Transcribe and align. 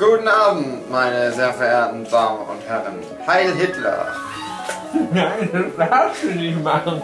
Guten 0.00 0.28
Abend, 0.28 0.90
meine 0.90 1.30
sehr 1.30 1.52
verehrten 1.52 2.08
Damen 2.10 2.38
und 2.48 2.66
Herren. 2.66 2.94
Heil 3.26 3.52
Hitler! 3.52 4.16
Nein, 5.12 5.50
das 5.52 5.90
darfst 5.90 6.22
du 6.22 6.28
nicht 6.28 6.64
machen. 6.64 7.02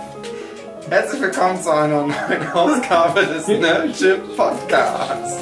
Herzlich 0.88 1.20
willkommen 1.20 1.62
zu 1.62 1.70
einer 1.72 2.06
neuen 2.06 2.52
Ausgabe 2.54 3.26
des 3.26 3.46
Nerdship 3.48 4.34
Podcasts. 4.34 5.36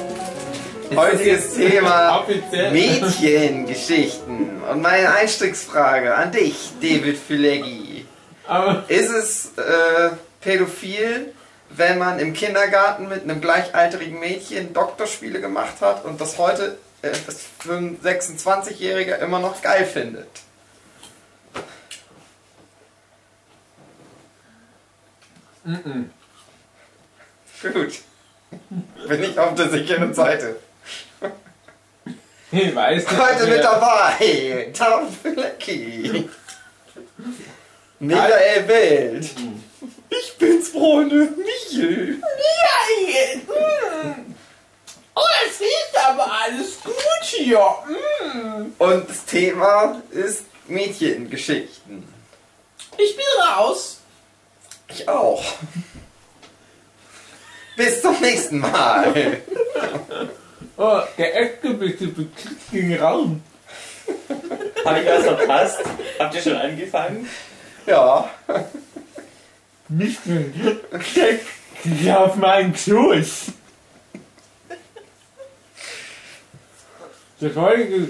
Heutiges 0.93 1.53
Thema. 1.53 2.25
Mädchengeschichten. 2.73 4.61
Und 4.69 4.81
meine 4.81 5.13
Einstiegsfrage 5.13 6.13
an 6.13 6.33
dich, 6.33 6.73
David 6.81 7.17
Fileggi. 7.17 8.05
Ist 8.89 9.11
es 9.11 9.57
äh, 9.57 10.09
pädophil, 10.41 11.33
wenn 11.69 11.99
man 11.99 12.19
im 12.19 12.33
Kindergarten 12.33 13.07
mit 13.07 13.23
einem 13.23 13.39
gleichaltrigen 13.39 14.19
Mädchen 14.19 14.73
Doktorspiele 14.73 15.39
gemacht 15.39 15.75
hat 15.79 16.03
und 16.03 16.19
das 16.19 16.37
heute 16.37 16.77
das 17.11 17.45
für 17.59 17.77
einen 17.77 17.99
26-Jähriger 17.99 19.17
immer 19.19 19.39
noch 19.39 19.61
geil 19.61 19.85
findet? 19.85 20.27
Mhm. 25.63 26.11
Gut. 27.61 27.99
Bin 29.07 29.23
ich 29.23 29.39
auf 29.39 29.55
der 29.55 29.69
sicheren 29.69 30.13
Seite. 30.13 30.57
ich 32.51 32.75
weiß 32.75 33.09
nicht. 33.09 33.19
Heute 33.19 33.47
mit 33.47 33.63
dabei, 33.63 34.71
Tom 34.77 35.11
Flecki. 35.11 36.29
Michael 37.99 38.67
Wild. 38.67 39.29
Ich 40.09 40.37
bin's, 40.37 40.69
Freunde, 40.69 41.29
Michel. 41.37 42.21
Nein! 43.41 44.34
Oh, 45.15 45.21
es 45.47 45.61
riecht 45.61 46.07
aber 46.07 46.29
alles 46.29 46.83
gut 46.83 47.23
hier. 47.23 47.59
Mm. 47.87 48.73
Und 48.77 49.09
das 49.09 49.25
Thema 49.25 50.01
ist 50.11 50.43
Mädchengeschichten. 50.67 52.03
Ich 52.97 53.15
bin 53.15 53.25
raus. 53.47 53.99
Ich 54.89 55.07
auch. 55.07 55.43
Bis 57.75 58.01
zum 58.01 58.19
nächsten 58.21 58.59
Mal. 58.59 59.41
Oh, 60.77 60.99
der 61.17 61.39
Eckgebisse 61.39 62.07
bekriegt 62.07 62.73
den 62.73 62.99
Raum. 62.99 63.41
Habe 64.85 64.99
ich 64.99 65.07
was 65.07 65.23
verpasst? 65.23 65.79
Habt 66.19 66.35
ihr 66.35 66.41
schon 66.41 66.57
angefangen? 66.57 67.29
Ja. 67.85 68.29
Michel, 69.87 70.81
steck 70.99 71.45
dich 71.85 72.11
auf 72.11 72.35
meinen 72.35 72.75
Schoß. 72.75 73.53
Das 77.45 77.55
heutige, 77.57 78.09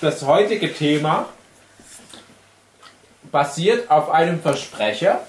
das 0.00 0.22
heutige 0.22 0.74
Thema 0.74 1.28
basiert 3.30 3.88
auf 3.88 4.10
einem 4.10 4.42
Versprecher. 4.42 5.20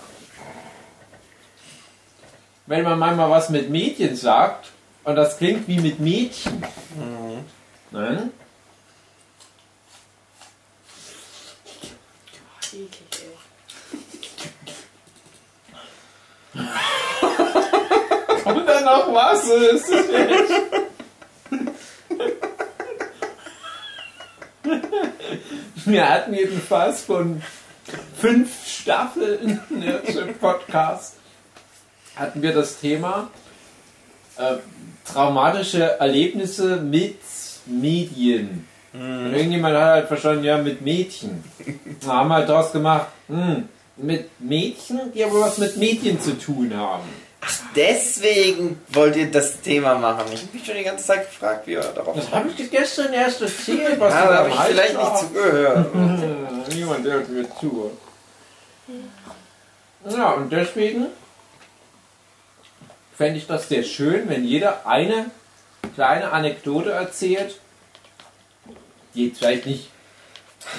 Wenn 2.66 2.82
man 2.84 2.98
manchmal 2.98 3.30
was 3.30 3.52
mit 3.52 3.70
Mädchen 3.70 4.16
sagt 4.16 4.72
und 5.04 5.16
das 5.16 5.38
klingt 5.38 5.68
wie 5.68 5.80
mit 5.80 6.00
Mädchen. 6.00 6.64
Nein? 7.92 8.32
Kommt 18.44 18.68
da 18.68 18.82
noch 18.82 19.14
was? 19.14 19.48
Ist 19.48 19.92
das? 19.92 20.10
Wir 25.86 26.10
hatten 26.10 26.34
jedenfalls 26.34 27.02
von 27.02 27.42
fünf 28.18 28.68
Staffeln 28.68 29.60
im 29.70 30.36
Podcast 30.40 31.16
hatten 32.16 32.42
wir 32.42 32.54
das 32.54 32.80
Thema 32.80 33.30
äh, 34.38 34.56
traumatische 35.06 36.00
Erlebnisse 36.00 36.78
mit 36.78 37.20
Medien. 37.66 38.68
Und 38.92 39.34
irgendjemand 39.34 39.76
hat 39.76 39.84
halt 39.84 40.08
verstanden, 40.08 40.44
ja, 40.44 40.58
mit 40.58 40.82
Mädchen. 40.82 41.44
Da 42.04 42.16
haben 42.16 42.30
wir 42.30 42.36
halt 42.36 42.50
draus 42.50 42.72
gemacht, 42.72 43.08
hm, 43.28 43.70
mit 43.98 44.30
Mädchen, 44.40 45.12
die 45.14 45.24
aber 45.24 45.42
was 45.42 45.60
mit 45.60 45.78
Medien 45.78 46.20
zu 46.20 46.38
tun 46.38 46.76
haben. 46.76 47.04
Deswegen 47.76 48.82
wollt 48.90 49.16
ihr 49.16 49.32
das 49.32 49.62
Thema 49.62 49.96
machen. 49.96 50.26
Ich 50.34 50.42
habe 50.42 50.54
mich 50.54 50.66
schon 50.66 50.76
die 50.76 50.84
ganze 50.84 51.06
Zeit 51.06 51.30
gefragt, 51.30 51.68
wie 51.68 51.74
ihr 51.74 51.82
darauf 51.82 52.16
Das 52.16 52.32
habe 52.32 52.50
ich 52.50 52.56
dir 52.56 52.68
gestern 52.68 53.14
erst 53.14 53.42
erzählt, 53.42 54.00
was 54.00 54.14
Ja, 54.14 54.24
du 54.24 54.30
da 54.30 54.38
habe 54.40 54.50
ich 54.50 54.56
vielleicht 54.56 54.98
nicht 54.98 55.18
zugehört. 55.18 55.96
Niemand 56.76 57.06
hört 57.06 57.30
mir 57.30 57.46
zu. 57.60 57.92
Ja, 60.10 60.32
und 60.32 60.52
deswegen 60.52 61.08
fände 63.16 63.38
ich 63.38 63.48
das 63.48 63.70
sehr 63.70 63.84
schön, 63.84 64.28
wenn 64.30 64.44
jeder 64.44 64.86
eine 64.86 65.26
kleine 65.96 66.32
Anekdote 66.32 66.92
erzählt, 66.92 67.60
die 69.14 69.28
jetzt 69.28 69.40
vielleicht 69.40 69.66
nicht 69.66 69.90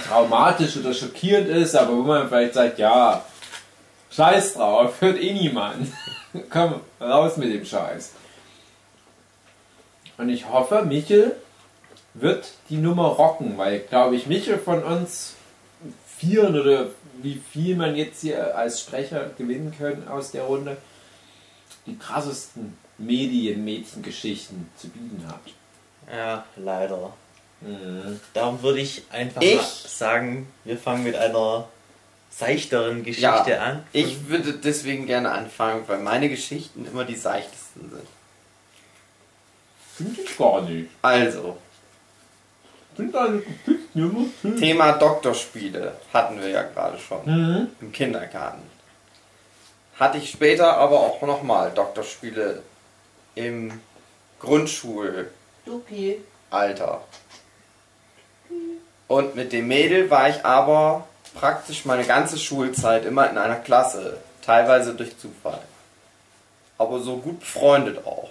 traumatisch 0.09 0.77
oder 0.77 0.95
schockierend 0.95 1.49
ist, 1.49 1.75
aber 1.77 1.97
wo 1.97 2.03
man 2.03 2.29
vielleicht 2.29 2.55
sagt, 2.55 2.79
ja, 2.79 3.25
scheiß 4.11 4.55
drauf, 4.55 4.95
hört 5.01 5.21
eh 5.21 5.33
niemand. 5.33 5.89
Komm, 6.49 6.81
raus 7.01 7.37
mit 7.37 7.53
dem 7.53 7.65
Scheiß. 7.65 8.13
Und 10.19 10.29
ich 10.29 10.49
hoffe, 10.49 10.85
Michel 10.85 11.37
wird 12.15 12.53
die 12.69 12.77
Nummer 12.77 13.07
rocken, 13.07 13.57
weil, 13.59 13.81
glaube 13.81 14.17
ich, 14.17 14.27
Michel 14.27 14.59
von 14.59 14.83
uns 14.83 15.35
vieren 16.19 16.61
oder 16.61 16.89
wie 17.23 17.41
viel 17.53 17.77
man 17.77 17.97
jetzt 17.97 18.21
hier 18.21 18.57
als 18.57 18.81
Sprecher 18.81 19.31
gewinnen 19.37 19.75
können 19.77 20.09
aus 20.09 20.31
der 20.31 20.43
Runde, 20.43 20.77
die 21.87 21.97
krassesten 21.97 22.77
Medien-Mädchengeschichten 22.99 24.69
zu 24.77 24.89
bieten 24.89 25.25
hat. 25.27 25.41
Ja, 26.15 26.45
leider. 26.57 27.13
Mhm. 27.61 28.21
Darum 28.35 28.63
würde 28.63 28.81
ich 28.81 29.05
einfach 29.11 29.43
Ich? 29.43 29.61
sagen, 29.61 30.49
wir 30.65 30.77
fangen 30.79 31.05
mit 31.05 31.17
einer 31.17 31.69
seichteren 32.31 33.03
Geschichte 33.05 33.51
Ja, 33.51 33.61
an. 33.63 33.85
ich 33.93 34.29
würde 34.29 34.53
deswegen 34.55 35.07
gerne 35.07 35.31
anfangen, 35.33 35.85
weil 35.87 35.99
meine 35.99 36.29
Geschichten 36.29 36.87
immer 36.87 37.05
die 37.05 37.17
seichtesten 37.17 37.91
sind. 37.91 38.07
Finde 39.97 40.23
ich 40.23 40.39
gar 40.39 40.63
nicht. 40.63 40.91
Also, 41.03 41.57
Sind 42.97 43.15
deine 43.15 43.41
Geschichten. 43.95 44.57
Thema 44.59 44.93
Doktorspiele 44.93 45.95
hatten 46.13 46.41
wir 46.41 46.49
ja 46.49 46.63
gerade 46.63 46.99
schon 46.99 47.25
Mhm. 47.25 47.69
im 47.81 47.93
Kindergarten. 47.93 48.63
Hatte 49.99 50.19
ich 50.19 50.31
später 50.31 50.77
aber 50.77 50.99
auch 51.01 51.21
nochmal 51.23 51.71
Doktorspiele 51.73 52.63
im 53.35 53.81
Grundschulalter. 54.39 55.31
Und 59.09 59.35
mit 59.35 59.53
dem 59.53 59.69
Mädel 59.69 60.09
war 60.11 60.29
ich 60.31 60.45
aber 60.45 61.07
praktisch 61.35 61.85
meine 61.85 62.05
ganze 62.05 62.39
Schulzeit 62.39 63.05
immer 63.05 63.29
in 63.31 63.39
einer 63.39 63.57
Klasse, 63.57 64.19
teilweise 64.45 64.95
durch 64.95 65.19
Zufall. 65.19 65.63
Aber 66.79 67.01
so 67.01 67.19
gut 67.19 67.41
befreundet 67.41 68.07
auch. 68.07 68.31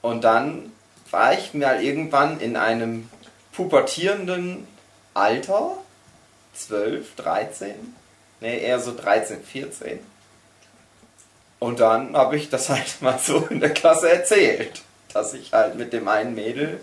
Und 0.00 0.24
dann 0.24 0.72
war 1.10 1.34
ich 1.34 1.54
mal 1.54 1.82
irgendwann 1.82 2.40
in 2.40 2.56
einem 2.56 3.08
pubertierenden 3.52 4.66
Alter, 5.14 5.76
12, 6.54 7.14
13, 7.16 7.94
ne, 8.40 8.58
eher 8.58 8.80
so 8.80 8.94
13, 8.96 9.42
14. 9.42 10.00
Und 11.58 11.80
dann 11.80 12.16
habe 12.16 12.36
ich 12.36 12.50
das 12.50 12.70
halt 12.70 13.00
mal 13.02 13.18
so 13.18 13.46
in 13.50 13.60
der 13.60 13.72
Klasse 13.72 14.10
erzählt, 14.10 14.82
dass 15.12 15.34
ich 15.34 15.52
halt 15.52 15.76
mit 15.76 15.92
dem 15.92 16.08
einen 16.08 16.34
Mädel 16.34 16.80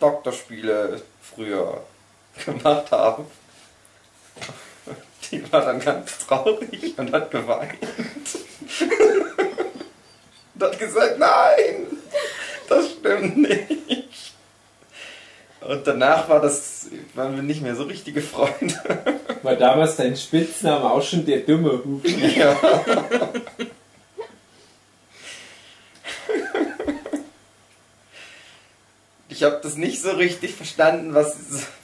Doktorspiele 0.00 1.02
früher 1.22 1.84
gemacht 2.44 2.90
habe. 2.90 3.26
Die 5.30 5.52
war 5.52 5.64
dann 5.64 5.80
ganz 5.80 6.18
traurig 6.18 6.94
und 6.96 7.12
hat 7.12 7.30
geweint. 7.30 7.74
und 10.54 10.62
hat 10.62 10.78
gesagt, 10.78 11.18
nein, 11.18 11.86
das 12.68 12.92
stimmt 12.92 13.36
nicht. 13.36 14.34
Und 15.60 15.86
danach 15.86 16.28
war 16.28 16.40
das, 16.40 16.88
waren 17.14 17.36
wir 17.36 17.42
nicht 17.42 17.60
mehr 17.60 17.76
so 17.76 17.84
richtige 17.84 18.22
Freunde. 18.22 18.74
War 19.42 19.56
damals 19.56 19.96
dein 19.96 20.16
Spitzname 20.16 20.90
auch 20.90 21.02
schon 21.02 21.24
der 21.24 21.40
dumme 21.40 21.82
Huf? 21.84 22.02
ja. 22.36 22.56
Ich 29.28 29.42
habe 29.42 29.60
das 29.62 29.76
nicht 29.76 30.02
so 30.02 30.10
richtig 30.10 30.54
verstanden, 30.54 31.14
was, 31.14 31.36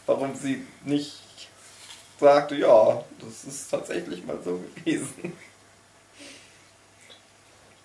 warum 0.05 0.35
sie 0.35 0.63
nicht 0.85 1.15
sagte, 2.19 2.55
ja, 2.57 3.03
das 3.21 3.45
ist 3.53 3.71
tatsächlich 3.71 4.25
mal 4.25 4.39
so 4.45 4.61
gewesen. 4.77 5.33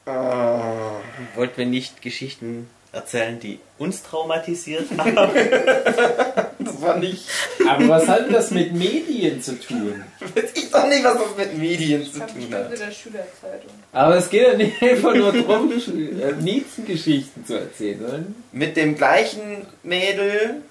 Ah, 0.06 1.00
Wollten 1.36 1.58
wir 1.58 1.66
nicht 1.68 2.02
Geschichten 2.02 2.70
erzählen, 2.92 3.40
die 3.40 3.60
uns 3.78 4.04
traumatisiert 4.04 4.88
haben. 4.98 5.32
Das 6.64 6.80
war 6.80 6.98
nicht. 6.98 7.28
Aber 7.68 7.88
was 7.90 8.08
hat 8.08 8.26
denn 8.28 8.34
das 8.34 8.52
mit 8.52 8.72
Medien 8.74 9.42
zu 9.42 9.60
tun? 9.60 10.04
Weiß 10.20 10.52
ich 10.54 10.70
doch 10.70 10.88
nicht, 10.88 11.04
was 11.04 11.16
das 11.16 11.36
mit 11.36 11.58
Medien 11.58 12.04
zu 12.04 12.18
Ich 12.18 12.22
habe 12.22 12.32
tun 12.34 12.54
hat. 12.54 12.72
der 12.72 12.92
Schülerzeitung. 12.92 13.72
Aber 13.92 14.16
es 14.18 14.30
geht 14.30 14.44
ja 14.48 14.54
nicht 14.56 14.80
einfach 14.82 15.16
nur 15.16 15.34
darum, 15.34 15.72
äh, 15.72 16.32
Mädchengeschichten 16.34 17.46
zu 17.48 17.56
erzählen, 17.60 18.36
Mit 18.52 18.78
dem 18.78 18.96
gleichen 18.96 19.66
Mädel 19.82 20.62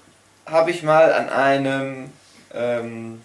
habe 0.45 0.71
ich 0.71 0.81
mal 0.81 1.11
an 1.11 1.27
einem 1.29 2.09
ähm, 2.53 3.21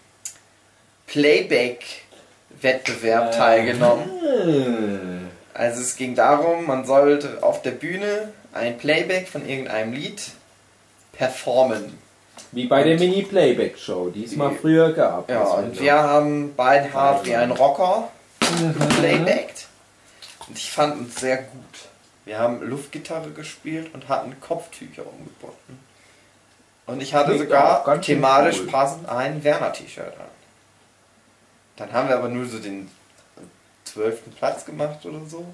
Playback-Wettbewerb 1.06 3.32
Äh. 3.32 3.36
teilgenommen. 3.36 4.10
Äh, 4.22 5.26
Also 5.58 5.80
es 5.80 5.96
ging 5.96 6.14
darum, 6.14 6.66
man 6.66 6.84
sollte 6.84 7.38
auf 7.42 7.62
der 7.62 7.70
Bühne 7.70 8.28
ein 8.52 8.76
Playback 8.76 9.26
von 9.28 9.48
irgendeinem 9.48 9.94
Lied 9.94 10.20
performen. 11.12 11.96
Wie 12.52 12.66
bei 12.66 12.82
der 12.82 12.98
Mini-Playback-Show, 12.98 14.10
die 14.10 14.24
es 14.24 14.36
mal 14.36 14.54
früher 14.54 14.92
gab. 14.92 15.30
Ja, 15.30 15.44
und 15.44 15.80
wir 15.80 15.94
haben 15.94 16.52
beide 16.54 16.92
hart 16.92 17.24
wie 17.24 17.34
ein 17.34 17.50
Rocker 17.52 18.08
playbackt. 19.00 19.68
Und 20.46 20.58
ich 20.58 20.70
fand 20.70 20.98
uns 20.98 21.18
sehr 21.20 21.38
gut. 21.38 21.88
Wir 22.26 22.38
haben 22.38 22.60
Luftgitarre 22.68 23.30
gespielt 23.30 23.94
und 23.94 24.08
hatten 24.08 24.38
Kopftücher 24.40 25.06
umgebunden. 25.06 25.80
Und 26.86 27.00
ich 27.02 27.14
hatte 27.14 27.30
Klingt 27.32 27.44
sogar 27.46 28.00
thematisch 28.02 28.60
cool. 28.60 28.66
passend 28.70 29.08
ein 29.08 29.42
Werner-T-Shirt 29.42 30.12
an. 30.20 30.26
Dann 31.76 31.93
haben 31.93 32.08
wir 32.08 32.17
aber 32.17 32.28
nur 32.28 32.46
so 32.46 32.58
den 32.58 32.90
zwölften 33.84 34.32
Platz 34.32 34.64
gemacht 34.64 35.05
oder 35.05 35.20
so. 35.26 35.44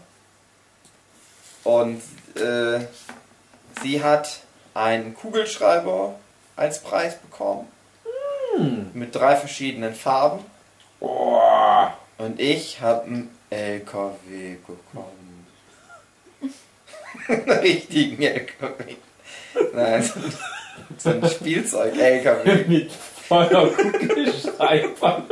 Und 1.65 2.01
äh, 2.37 2.81
sie 3.83 4.03
hat 4.03 4.41
einen 4.75 5.15
Kugelschreiber 5.15 6.15
als 6.57 6.81
Preis 6.83 7.17
bekommen. 7.19 7.69
Mit 8.93 9.15
drei 9.15 9.37
verschiedenen 9.37 9.95
Farben. 9.95 10.45
Boah. 11.01 11.97
Und 12.19 12.39
ich 12.39 12.81
habe 12.81 13.07
einen 13.07 13.31
LKW 13.51 14.57
bekommen. 14.67 15.47
einen 17.29 17.51
richtigen 17.51 18.23
LKW. 18.23 18.97
Nein, 19.75 20.03
so 20.03 20.21
ein- 20.21 20.35
so 20.99 21.11
ein 21.11 21.29
Spielzeug-LKW. 21.31 22.65
Mit 22.69 22.93
voller 22.93 23.69
Kugelschreiber. 23.69 25.23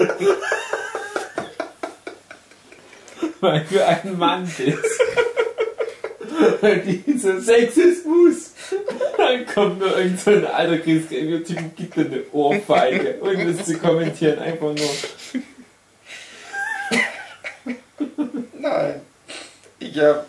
Weil 3.40 3.64
du 3.70 3.86
ein 3.86 4.18
Mann 4.18 4.44
bist. 4.44 5.00
Dieser 7.06 7.40
Sexismus. 7.40 8.50
Dann 9.16 9.46
kommt 9.46 9.80
nur 9.80 9.96
irgend 9.96 10.20
so 10.20 10.30
ein 10.30 10.44
alter 10.46 10.78
Christgräber-Typ 10.78 11.58
und 11.58 11.76
gibt 11.76 11.96
dir 11.96 12.04
eine 12.04 12.22
Ohrfeige. 12.32 13.18
Irgendwas 13.22 13.66
zu 13.66 13.78
kommentieren, 13.78 14.38
einfach 14.38 14.74
nur. 14.74 14.90
Nein. 18.58 19.00
Ich 19.78 19.98
habe 19.98 20.26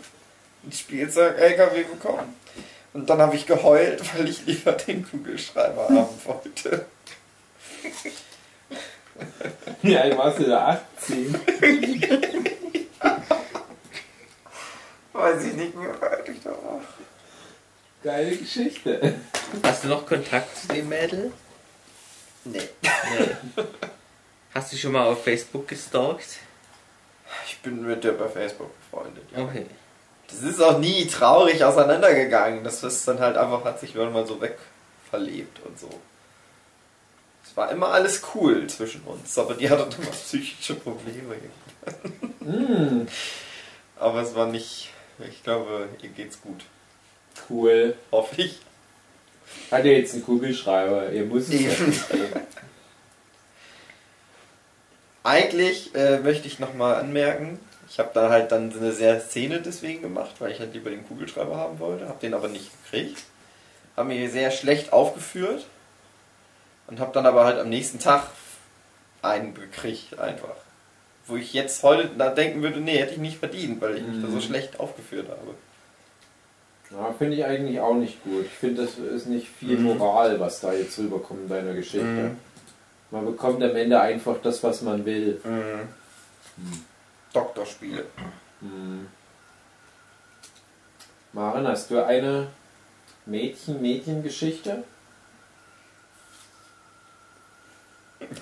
ein 0.63 0.71
Spielzeug-LKW 0.71 1.83
bekommen. 1.83 2.35
Und 2.93 3.09
dann 3.09 3.19
habe 3.19 3.35
ich 3.35 3.45
geheult, 3.45 4.01
weil 4.17 4.27
ich 4.27 4.45
lieber 4.45 4.73
den 4.73 5.09
Kugelschreiber 5.09 5.87
haben 5.89 6.19
wollte. 6.25 6.85
Wie 9.81 9.97
alt 9.97 10.17
warst 10.17 10.39
du 10.39 10.43
da? 10.43 10.81
18? 10.97 11.35
Weiß 15.13 15.43
ich 15.43 15.53
nicht 15.53 15.75
mehr, 15.75 15.93
wie 15.99 16.05
alt 16.05 16.29
ich 16.29 16.41
da 16.43 16.49
war. 16.49 16.81
Geile 18.03 18.35
Geschichte. 18.35 19.15
Hast 19.63 19.83
du 19.83 19.89
noch 19.89 20.05
Kontakt 20.05 20.57
zu 20.57 20.67
dem 20.67 20.89
Mädel? 20.89 21.31
Nee. 22.45 22.61
Nee. 22.81 23.63
Hast 24.53 24.73
du 24.73 24.77
schon 24.77 24.93
mal 24.93 25.05
auf 25.05 25.23
Facebook 25.23 25.67
gestalkt? 25.67 26.39
Ich 27.45 27.59
bin 27.59 27.85
mit 27.85 28.03
der 28.03 28.13
bei 28.13 28.27
Facebook 28.27 28.71
befreundet. 28.79 29.23
Ja. 29.35 29.43
Okay. 29.43 29.65
Das 30.27 30.41
ist 30.43 30.61
auch 30.61 30.79
nie 30.79 31.05
traurig 31.07 31.63
auseinandergegangen. 31.63 32.63
Das 32.63 32.83
ist 32.83 33.07
dann 33.07 33.19
halt 33.19 33.37
einfach, 33.37 33.63
hat 33.65 33.79
sich 33.79 33.95
irgendwann 33.95 34.25
so 34.25 34.39
weg 34.41 34.57
verlebt 35.09 35.59
und 35.65 35.77
so. 35.79 35.89
Es 37.51 37.57
war 37.57 37.69
immer 37.69 37.89
alles 37.89 38.21
cool 38.33 38.65
zwischen 38.67 39.01
uns, 39.01 39.37
aber 39.37 39.55
die 39.55 39.69
hatte 39.69 39.83
immer 39.97 40.11
psychische 40.11 40.75
Probleme. 40.75 41.35
Mm, 42.39 43.05
Aber 43.99 44.21
es 44.21 44.33
war 44.35 44.47
nicht, 44.47 44.89
ich 45.19 45.43
glaube, 45.43 45.89
ihr 46.01 46.09
geht's 46.11 46.39
gut. 46.41 46.63
cool. 47.49 47.95
Hoffe 48.09 48.41
ich. 48.41 48.59
Hat 49.69 49.83
er 49.83 49.97
jetzt 49.97 50.13
einen 50.13 50.23
Kugelschreiber? 50.23 51.11
Ihr 51.11 51.25
muss 51.25 51.49
es 51.49 51.61
ja 51.61 51.71
Eben. 51.71 51.87
nicht 51.89 52.09
geben. 52.09 52.39
Eigentlich 55.23 55.93
äh, 55.93 56.19
möchte 56.19 56.47
ich 56.47 56.59
nochmal 56.59 56.95
anmerken, 56.95 57.59
ich 57.89 57.99
habe 57.99 58.11
da 58.13 58.29
halt 58.29 58.53
dann 58.53 58.71
so 58.71 58.79
eine 58.79 58.93
sehr 58.93 59.19
Szene 59.19 59.59
deswegen 59.61 60.01
gemacht, 60.01 60.35
weil 60.39 60.53
ich 60.53 60.59
halt 60.59 60.73
lieber 60.73 60.89
den 60.89 61.05
Kugelschreiber 61.05 61.57
haben 61.57 61.79
wollte, 61.79 62.07
habe 62.07 62.19
den 62.21 62.33
aber 62.33 62.47
nicht 62.47 62.71
gekriegt. 62.85 63.23
Habe 63.97 64.07
mir 64.07 64.29
sehr 64.29 64.51
schlecht 64.51 64.93
aufgeführt 64.93 65.65
und 66.91 66.99
habe 66.99 67.11
dann 67.13 67.25
aber 67.25 67.45
halt 67.45 67.57
am 67.57 67.69
nächsten 67.69 67.97
Tag 67.97 68.27
einen 69.23 69.55
gekriegt 69.55 70.19
einfach. 70.19 70.49
Wo 71.25 71.35
ich 71.37 71.53
jetzt 71.53 71.81
heute 71.83 72.09
da 72.17 72.29
denken 72.29 72.61
würde, 72.61 72.79
nee, 72.81 72.97
hätte 72.97 73.13
ich 73.13 73.17
nicht 73.19 73.37
verdient, 73.39 73.81
weil 73.81 73.97
ich 73.97 74.03
mich 74.05 74.21
da 74.21 74.27
so 74.27 74.35
Mhm. 74.35 74.41
schlecht 74.41 74.79
aufgeführt 74.79 75.29
habe. 75.29 75.55
Ja, 76.91 77.13
finde 77.17 77.37
ich 77.37 77.45
eigentlich 77.45 77.79
auch 77.79 77.93
nicht 77.95 78.21
gut. 78.23 78.45
Ich 78.45 78.51
finde, 78.51 78.83
das 78.83 78.97
ist 78.97 79.27
nicht 79.27 79.47
viel 79.47 79.77
Mhm. 79.77 79.83
Moral, 79.97 80.39
was 80.41 80.59
da 80.59 80.73
jetzt 80.73 80.97
rüberkommt 80.99 81.43
in 81.43 81.49
deiner 81.49 81.73
Geschichte. 81.73 82.05
Mhm. 82.05 82.37
Man 83.11 83.25
bekommt 83.25 83.63
am 83.63 83.75
Ende 83.75 83.99
einfach 84.01 84.35
das, 84.43 84.61
was 84.63 84.81
man 84.81 85.05
will. 85.05 85.39
Mhm. 85.43 85.87
Doktorspiele. 87.33 88.05
Mhm. 88.59 89.07
Maren, 91.33 91.65
hast 91.67 91.89
du 91.91 92.03
eine 92.05 92.47
Mädchen-Mädchen-Geschichte? 93.25 94.83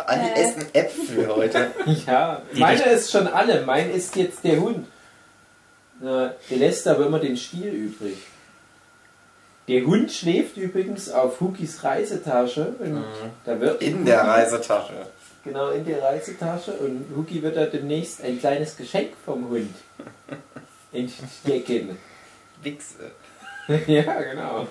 Alle 0.09 0.33
Äh. 0.35 0.41
essen 0.43 0.65
Äpfel 0.73 1.27
heute. 1.27 1.71
Ja, 2.07 2.41
Die 2.53 2.59
meine 2.59 2.83
ist 2.83 3.11
schon 3.11 3.27
alle. 3.27 3.61
Mein 3.65 3.91
ist 3.91 4.15
jetzt 4.15 4.43
der 4.43 4.59
Hund. 4.59 4.87
Na, 6.01 6.33
der 6.49 6.57
lässt 6.57 6.87
aber 6.87 7.05
immer 7.07 7.19
den 7.19 7.37
Stiel 7.37 7.67
übrig. 7.73 8.17
Der 9.67 9.85
Hund 9.85 10.11
schläft 10.11 10.57
übrigens 10.57 11.09
auf 11.11 11.39
Hukis 11.41 11.83
Reisetasche. 11.83 12.73
Und 12.79 13.03
da 13.45 13.59
wird 13.59 13.81
In 13.81 14.05
der 14.05 14.21
Reisetasche. 14.21 14.93
Genau, 15.43 15.69
in 15.69 15.85
der 15.85 16.01
Reisetasche. 16.01 16.71
Und 16.73 17.05
Huki 17.15 17.41
wird 17.43 17.55
da 17.55 17.65
demnächst 17.65 18.23
ein 18.23 18.39
kleines 18.39 18.75
Geschenk 18.75 19.11
vom 19.25 19.49
Hund 19.49 19.73
entdecken. 20.93 21.97
Wichse. 22.63 23.11
ja, 23.87 24.21
genau. 24.21 24.67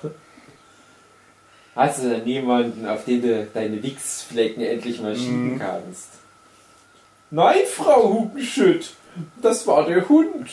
Hast 1.78 2.02
du 2.02 2.08
denn 2.10 2.24
niemanden, 2.24 2.84
auf 2.88 3.04
den 3.04 3.22
du 3.22 3.46
deine 3.54 3.80
Wichsflecken 3.80 4.64
endlich 4.64 5.00
mal 5.00 5.14
schieben 5.14 5.54
Mhm. 5.54 5.58
kannst? 5.60 6.08
Nein, 7.30 7.58
Frau 7.72 8.12
Hugenschütt, 8.14 8.94
das 9.40 9.64
war 9.64 9.86
der 9.86 10.08
Hund. 10.08 10.48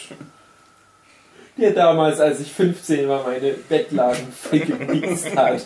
Der 1.57 1.71
damals, 1.71 2.19
als 2.19 2.41
ich 2.41 2.51
15 2.53 3.09
war, 3.09 3.23
meine 3.23 3.53
Bettlagen 3.53 4.27
gewichst 4.51 5.35
hat. 5.35 5.65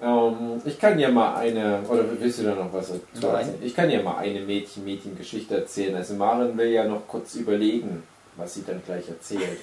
Ähm, 0.00 0.62
ich 0.64 0.78
kann 0.78 0.96
ja 0.98 1.10
mal 1.10 1.34
eine, 1.36 1.80
oder 1.88 2.04
willst 2.20 2.38
du 2.38 2.44
da 2.44 2.54
noch 2.54 2.72
was 2.72 2.88
dazu 2.88 3.26
erzählen? 3.26 3.54
Ich 3.62 3.74
kann 3.74 3.90
ja 3.90 4.00
mal 4.00 4.18
eine 4.18 4.40
Mädchen-Mädchen-Geschichte 4.42 5.56
erzählen. 5.56 5.96
Also 5.96 6.14
Maren 6.14 6.56
will 6.56 6.68
ja 6.68 6.84
noch 6.84 7.08
kurz 7.08 7.34
überlegen, 7.34 8.04
was 8.36 8.54
sie 8.54 8.62
dann 8.64 8.80
gleich 8.86 9.08
erzählt. 9.08 9.58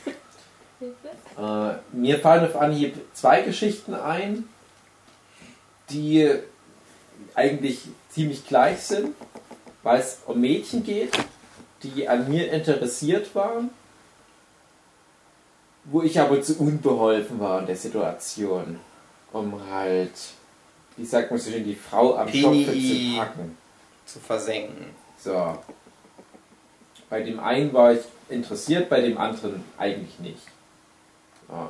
Äh, 1.38 1.74
mir 1.92 2.20
fallen 2.20 2.46
auf 2.46 2.56
Anhieb 2.56 2.96
zwei 3.14 3.42
Geschichten 3.42 3.94
ein, 3.94 4.50
die 5.90 6.30
eigentlich 7.36 7.82
ziemlich 8.10 8.48
gleich 8.48 8.80
sind, 8.82 9.16
weil 9.84 10.00
es 10.00 10.20
um 10.26 10.40
Mädchen 10.42 10.84
geht, 10.84 11.12
die 11.84 12.08
an 12.08 12.30
mir 12.30 12.52
interessiert 12.52 13.34
waren, 13.36 13.70
wo 15.86 16.02
ich 16.02 16.20
aber 16.20 16.42
zu 16.42 16.60
unbeholfen 16.60 17.40
war 17.40 17.60
in 17.60 17.68
der 17.68 17.76
Situation, 17.76 18.80
um 19.32 19.60
halt, 19.72 20.14
wie 20.98 21.06
sagt 21.06 21.32
man 21.32 21.40
so 21.40 21.52
schön, 21.52 21.64
die 21.64 21.76
Frau 21.76 22.16
am. 22.16 22.28
Schopfe 22.28 22.74
zu 22.74 23.18
packen. 23.18 23.58
Zu 24.06 24.20
versenken. 24.20 24.88
So. 25.18 25.58
Bei 27.10 27.22
dem 27.22 27.40
einen 27.40 27.74
war 27.74 27.94
ich 27.94 28.02
interessiert, 28.30 28.90
bei 28.90 29.02
dem 29.02 29.18
anderen 29.18 29.64
eigentlich 29.78 30.20
nicht. 30.20 30.42
Ja. 31.52 31.70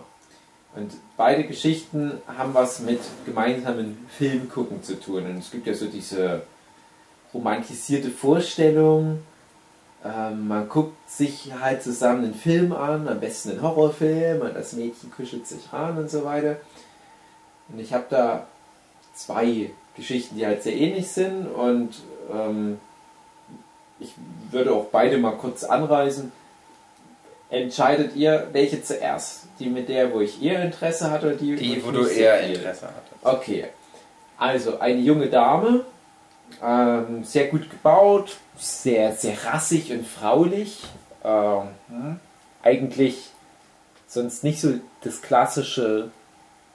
Und 0.75 0.93
beide 1.17 1.43
Geschichten 1.43 2.21
haben 2.27 2.53
was 2.53 2.79
mit 2.79 3.01
gemeinsamen 3.25 4.05
Film 4.07 4.49
gucken 4.49 4.81
zu 4.83 4.99
tun. 4.99 5.25
Und 5.25 5.39
es 5.39 5.51
gibt 5.51 5.67
ja 5.67 5.73
so 5.73 5.87
diese 5.87 6.43
romantisierte 7.33 8.09
Vorstellung, 8.09 9.19
Ähm, 10.03 10.47
man 10.47 10.67
guckt 10.67 10.97
sich 11.07 11.53
halt 11.53 11.83
zusammen 11.83 12.23
einen 12.23 12.33
Film 12.33 12.73
an, 12.73 13.07
am 13.07 13.19
besten 13.19 13.51
einen 13.51 13.61
Horrorfilm, 13.61 14.41
und 14.41 14.55
das 14.55 14.73
Mädchen 14.73 15.11
kuschelt 15.11 15.45
sich 15.45 15.71
an 15.71 15.95
und 15.95 16.09
so 16.09 16.25
weiter. 16.25 16.57
Und 17.69 17.79
ich 17.79 17.93
habe 17.93 18.05
da 18.09 18.47
zwei 19.13 19.69
Geschichten, 19.95 20.37
die 20.37 20.45
halt 20.47 20.63
sehr 20.63 20.75
ähnlich 20.75 21.07
sind 21.07 21.45
und 21.45 22.01
ähm, 22.33 22.79
ich 23.99 24.15
würde 24.49 24.73
auch 24.73 24.85
beide 24.85 25.19
mal 25.19 25.37
kurz 25.37 25.63
anreißen. 25.63 26.31
Entscheidet 27.51 28.15
ihr, 28.15 28.47
welche 28.53 28.81
zuerst? 28.81 29.43
Die 29.59 29.67
mit 29.67 29.89
der, 29.89 30.11
wo 30.13 30.21
ich 30.21 30.41
eher 30.41 30.63
Interesse 30.63 31.11
hatte, 31.11 31.27
oder 31.27 31.35
die, 31.35 31.55
Die, 31.55 31.75
ich 31.75 31.85
wo 31.85 31.91
du 31.91 32.05
eher? 32.05 32.41
Interesse 32.41 32.87
hattest. 32.87 33.23
Okay. 33.23 33.65
Also 34.37 34.79
eine 34.79 35.01
junge 35.01 35.27
Dame, 35.27 35.85
ähm, 36.63 37.23
sehr 37.25 37.47
gut 37.47 37.69
gebaut, 37.69 38.37
sehr, 38.57 39.13
sehr 39.13 39.35
rassig 39.45 39.91
und 39.91 40.07
fraulich. 40.07 40.83
Ähm, 41.23 41.67
Eigentlich 42.63 43.29
sonst 44.07 44.43
nicht 44.43 44.61
so 44.61 44.73
das 45.03 45.21
klassische 45.21 46.09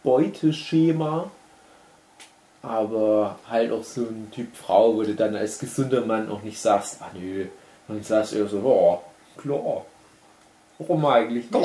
Beuteschema, 0.02 1.30
aber 2.62 3.38
halt 3.48 3.72
auch 3.72 3.84
so 3.84 4.02
ein 4.02 4.30
Typ 4.30 4.54
Frau, 4.56 4.94
wo 4.94 5.02
du 5.02 5.14
dann 5.14 5.34
als 5.36 5.58
gesunder 5.58 6.02
Mann 6.04 6.30
auch 6.30 6.42
nicht 6.42 6.60
sagst, 6.60 6.98
ah 7.00 7.10
nö, 7.14 7.46
dann 7.88 8.02
sagst 8.02 8.32
du 8.32 8.36
eher 8.38 8.46
so, 8.46 8.58
oh, 8.58 9.00
klar. 9.40 9.86
Warum 10.78 11.04
eigentlich. 11.06 11.46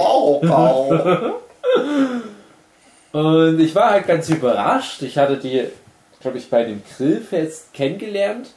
Und 3.11 3.59
ich 3.59 3.75
war 3.75 3.91
halt 3.91 4.07
ganz 4.07 4.29
überrascht. 4.29 5.01
Ich 5.01 5.17
hatte 5.17 5.37
die, 5.37 5.65
glaube 6.21 6.37
ich, 6.37 6.49
bei 6.49 6.63
dem 6.63 6.81
Grillfest 6.95 7.73
kennengelernt. 7.73 8.51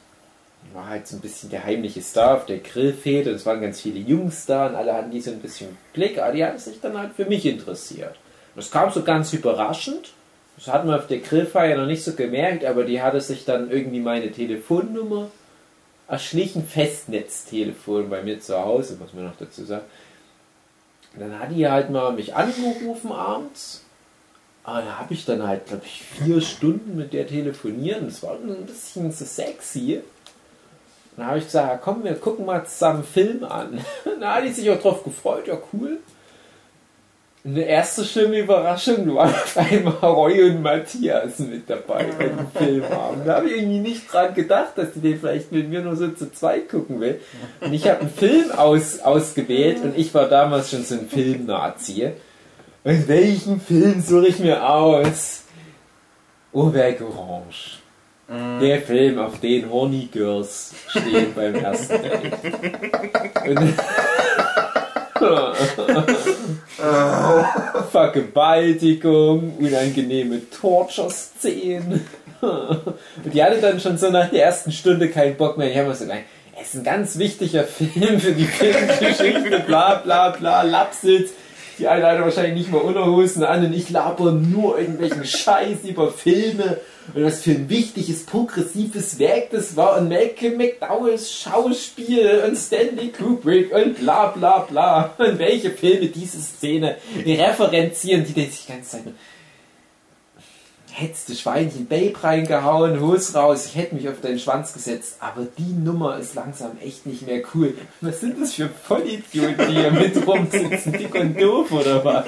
War 0.73 0.87
halt 0.87 1.07
so 1.07 1.17
ein 1.17 1.21
bisschen 1.21 1.49
der 1.49 1.63
heimliche 1.65 2.01
Star 2.01 2.35
auf 2.35 2.45
der 2.45 2.59
Grillfete. 2.59 3.29
Und 3.29 3.35
es 3.35 3.45
waren 3.45 3.61
ganz 3.61 3.81
viele 3.81 3.99
Jungs 3.99 4.45
da 4.45 4.67
und 4.67 4.75
alle 4.75 4.93
hatten 4.93 5.11
die 5.11 5.21
so 5.21 5.31
ein 5.31 5.39
bisschen 5.39 5.77
Blick. 5.93 6.19
Aber 6.19 6.31
die 6.31 6.45
haben 6.45 6.57
sich 6.57 6.79
dann 6.79 6.97
halt 6.97 7.13
für 7.15 7.25
mich 7.25 7.45
interessiert. 7.45 8.15
Und 8.55 8.63
das 8.63 8.71
kam 8.71 8.91
so 8.91 9.03
ganz 9.03 9.33
überraschend. 9.33 10.13
Das 10.57 10.67
hat 10.67 10.85
man 10.85 10.95
auf 10.95 11.07
der 11.07 11.19
Grillfeier 11.19 11.77
noch 11.77 11.85
nicht 11.85 12.03
so 12.03 12.13
gemerkt, 12.13 12.63
aber 12.63 12.85
die 12.85 13.01
hatte 13.01 13.19
sich 13.19 13.43
dann 13.43 13.69
irgendwie 13.69 13.99
meine 13.99 14.31
Telefonnummer 14.31 15.29
erschlichen. 16.07 16.65
Festnetztelefon 16.65 18.09
bei 18.09 18.23
mir 18.23 18.39
zu 18.39 18.57
Hause, 18.57 18.95
muss 18.99 19.13
man 19.13 19.25
noch 19.25 19.37
dazu 19.37 19.65
sagen. 19.65 19.83
Und 21.15 21.21
dann 21.21 21.39
hat 21.39 21.51
die 21.51 21.67
halt 21.67 21.89
mal 21.89 22.11
mich 22.11 22.35
angerufen 22.35 23.11
abends. 23.11 23.81
Aber 24.63 24.81
da 24.81 24.99
habe 24.99 25.13
ich 25.13 25.25
dann 25.25 25.47
halt, 25.47 25.67
glaube 25.67 25.83
ich, 25.85 26.01
vier 26.01 26.41
Stunden 26.41 26.95
mit 26.95 27.13
der 27.13 27.27
telefoniert. 27.27 28.01
Und 28.01 28.07
es 28.07 28.23
war 28.23 28.33
ein 28.33 28.65
bisschen 28.65 29.11
so 29.11 29.23
sexy. 29.23 30.01
Dann 31.15 31.27
habe 31.27 31.37
ich 31.37 31.45
gesagt, 31.45 31.83
komm, 31.83 32.03
wir 32.03 32.15
gucken 32.15 32.45
mal 32.45 32.65
zusammen 32.65 32.97
einen 32.97 33.05
Film 33.05 33.43
an. 33.43 33.79
da 34.19 34.35
hat 34.35 34.43
die 34.43 34.51
sich 34.51 34.69
auch 34.69 34.81
drauf 34.81 35.03
gefreut, 35.03 35.47
ja 35.47 35.57
cool. 35.71 35.99
Eine 37.47 37.61
erste 37.61 38.03
schlimme 38.03 38.39
Überraschung, 38.39 39.05
du 39.05 39.15
warst 39.17 39.35
auf 39.35 39.57
einmal 39.71 39.93
Roy 40.01 40.49
und 40.49 40.63
Matthias 40.63 41.37
mit 41.37 41.69
dabei 41.69 42.05
bei 42.17 42.29
dem 42.29 42.47
Film 42.55 42.89
haben. 42.89 43.21
Da 43.23 43.35
habe 43.35 43.47
ich 43.47 43.57
irgendwie 43.57 43.79
nicht 43.79 44.11
dran 44.11 44.33
gedacht, 44.33 44.71
dass 44.77 44.93
die 44.93 44.99
den 44.99 45.19
vielleicht 45.19 45.51
mit 45.51 45.69
mir 45.69 45.81
nur 45.81 45.95
so 45.95 46.07
zu 46.07 46.31
zweit 46.31 46.69
gucken 46.69 46.99
will. 46.99 47.19
Und 47.61 47.71
ich 47.71 47.87
habe 47.87 47.99
einen 47.99 48.09
Film 48.09 48.51
aus, 48.51 48.99
ausgewählt 48.99 49.83
und 49.83 49.95
ich 49.95 50.11
war 50.15 50.27
damals 50.27 50.71
schon 50.71 50.83
so 50.83 50.95
ein 50.95 51.07
Film-Nazi. 51.07 52.13
Und 52.83 53.07
welchen 53.07 53.61
Film 53.61 54.01
suche 54.01 54.27
ich 54.27 54.39
mir 54.39 54.67
aus? 54.67 55.43
Auberg 56.51 56.99
Orange. 57.01 57.77
Der 58.27 58.81
Film, 58.81 59.19
auf 59.19 59.39
den 59.39 59.69
Horny 59.69 60.09
Girls 60.11 60.73
stehen 60.87 61.35
beim 61.35 61.53
ersten 61.53 62.01
Date. 62.01 62.33
Und 63.47 63.73
Vergewaltigung, 67.91 69.57
unangenehme 69.57 70.41
Torture-Szenen. 70.49 72.05
Und 72.41 73.33
die 73.33 73.41
hatte 73.41 73.61
dann 73.61 73.79
schon 73.79 73.97
so 73.97 74.09
nach 74.09 74.29
der 74.29 74.43
ersten 74.45 74.73
Stunde 74.73 75.09
keinen 75.09 75.37
Bock 75.37 75.57
mehr. 75.57 75.69
Die 75.69 75.79
haben 75.79 75.93
so 75.93 76.03
gesagt, 76.03 76.23
es 76.61 76.73
ist 76.73 76.81
ein 76.81 76.83
ganz 76.83 77.17
wichtiger 77.17 77.63
Film 77.63 78.19
für 78.19 78.33
die 78.33 78.45
Filmgeschichte, 78.45 79.63
bla 79.65 79.95
bla 79.95 80.31
bla, 80.31 80.63
Lapsitz. 80.63 81.31
Die 81.79 81.87
eine 81.87 82.05
hatte 82.05 82.23
wahrscheinlich 82.23 82.55
nicht 82.55 82.71
mal 82.71 82.79
Unterhosen 82.79 83.43
an 83.43 83.65
und 83.65 83.73
ich 83.73 83.89
laber 83.89 84.31
nur 84.31 84.79
irgendwelchen 84.79 85.25
Scheiß 85.25 85.83
über 85.83 86.11
Filme 86.11 86.77
und 87.13 87.23
was 87.23 87.43
für 87.43 87.51
ein 87.51 87.69
wichtiges, 87.69 88.25
progressives 88.25 89.19
Werk 89.19 89.51
das 89.51 89.75
war 89.75 89.97
und 89.97 90.09
Malcolm 90.09 90.57
McDowells 90.57 91.31
Schauspiel 91.31 92.43
und 92.47 92.57
Stanley 92.57 93.09
Kubrick 93.09 93.73
und 93.73 93.99
bla 93.99 94.27
bla 94.27 94.59
bla 94.59 95.13
und 95.17 95.39
welche 95.39 95.71
Filme 95.71 96.07
diese 96.07 96.39
Szene 96.39 96.97
referenzieren, 97.25 98.25
die 98.25 98.33
denkt 98.33 98.53
sich 98.53 98.65
die 98.65 98.71
ganze 98.71 98.91
Zeit 98.91 99.03
hättest 100.95 101.27
du 101.27 101.35
Schweinchen 101.35 101.87
Babe 101.87 102.13
reingehauen, 102.21 103.01
Hose 103.01 103.33
raus, 103.37 103.65
ich 103.65 103.75
hätte 103.75 103.95
mich 103.95 104.07
auf 104.07 104.21
deinen 104.21 104.39
Schwanz 104.39 104.73
gesetzt, 104.73 105.17
aber 105.19 105.45
die 105.57 105.73
Nummer 105.73 106.17
ist 106.17 106.35
langsam 106.35 106.77
echt 106.81 107.05
nicht 107.05 107.27
mehr 107.27 107.41
cool. 107.53 107.73
Was 108.01 108.21
sind 108.21 108.41
das 108.41 108.53
für 108.53 108.69
Vollidioten, 108.69 109.67
die 109.67 109.73
hier 109.73 109.91
mit 109.91 110.25
rumsitzen, 110.25 110.93
dick 110.93 111.13
und 111.13 111.39
doof 111.39 111.71
oder 111.71 112.03
was? 112.05 112.27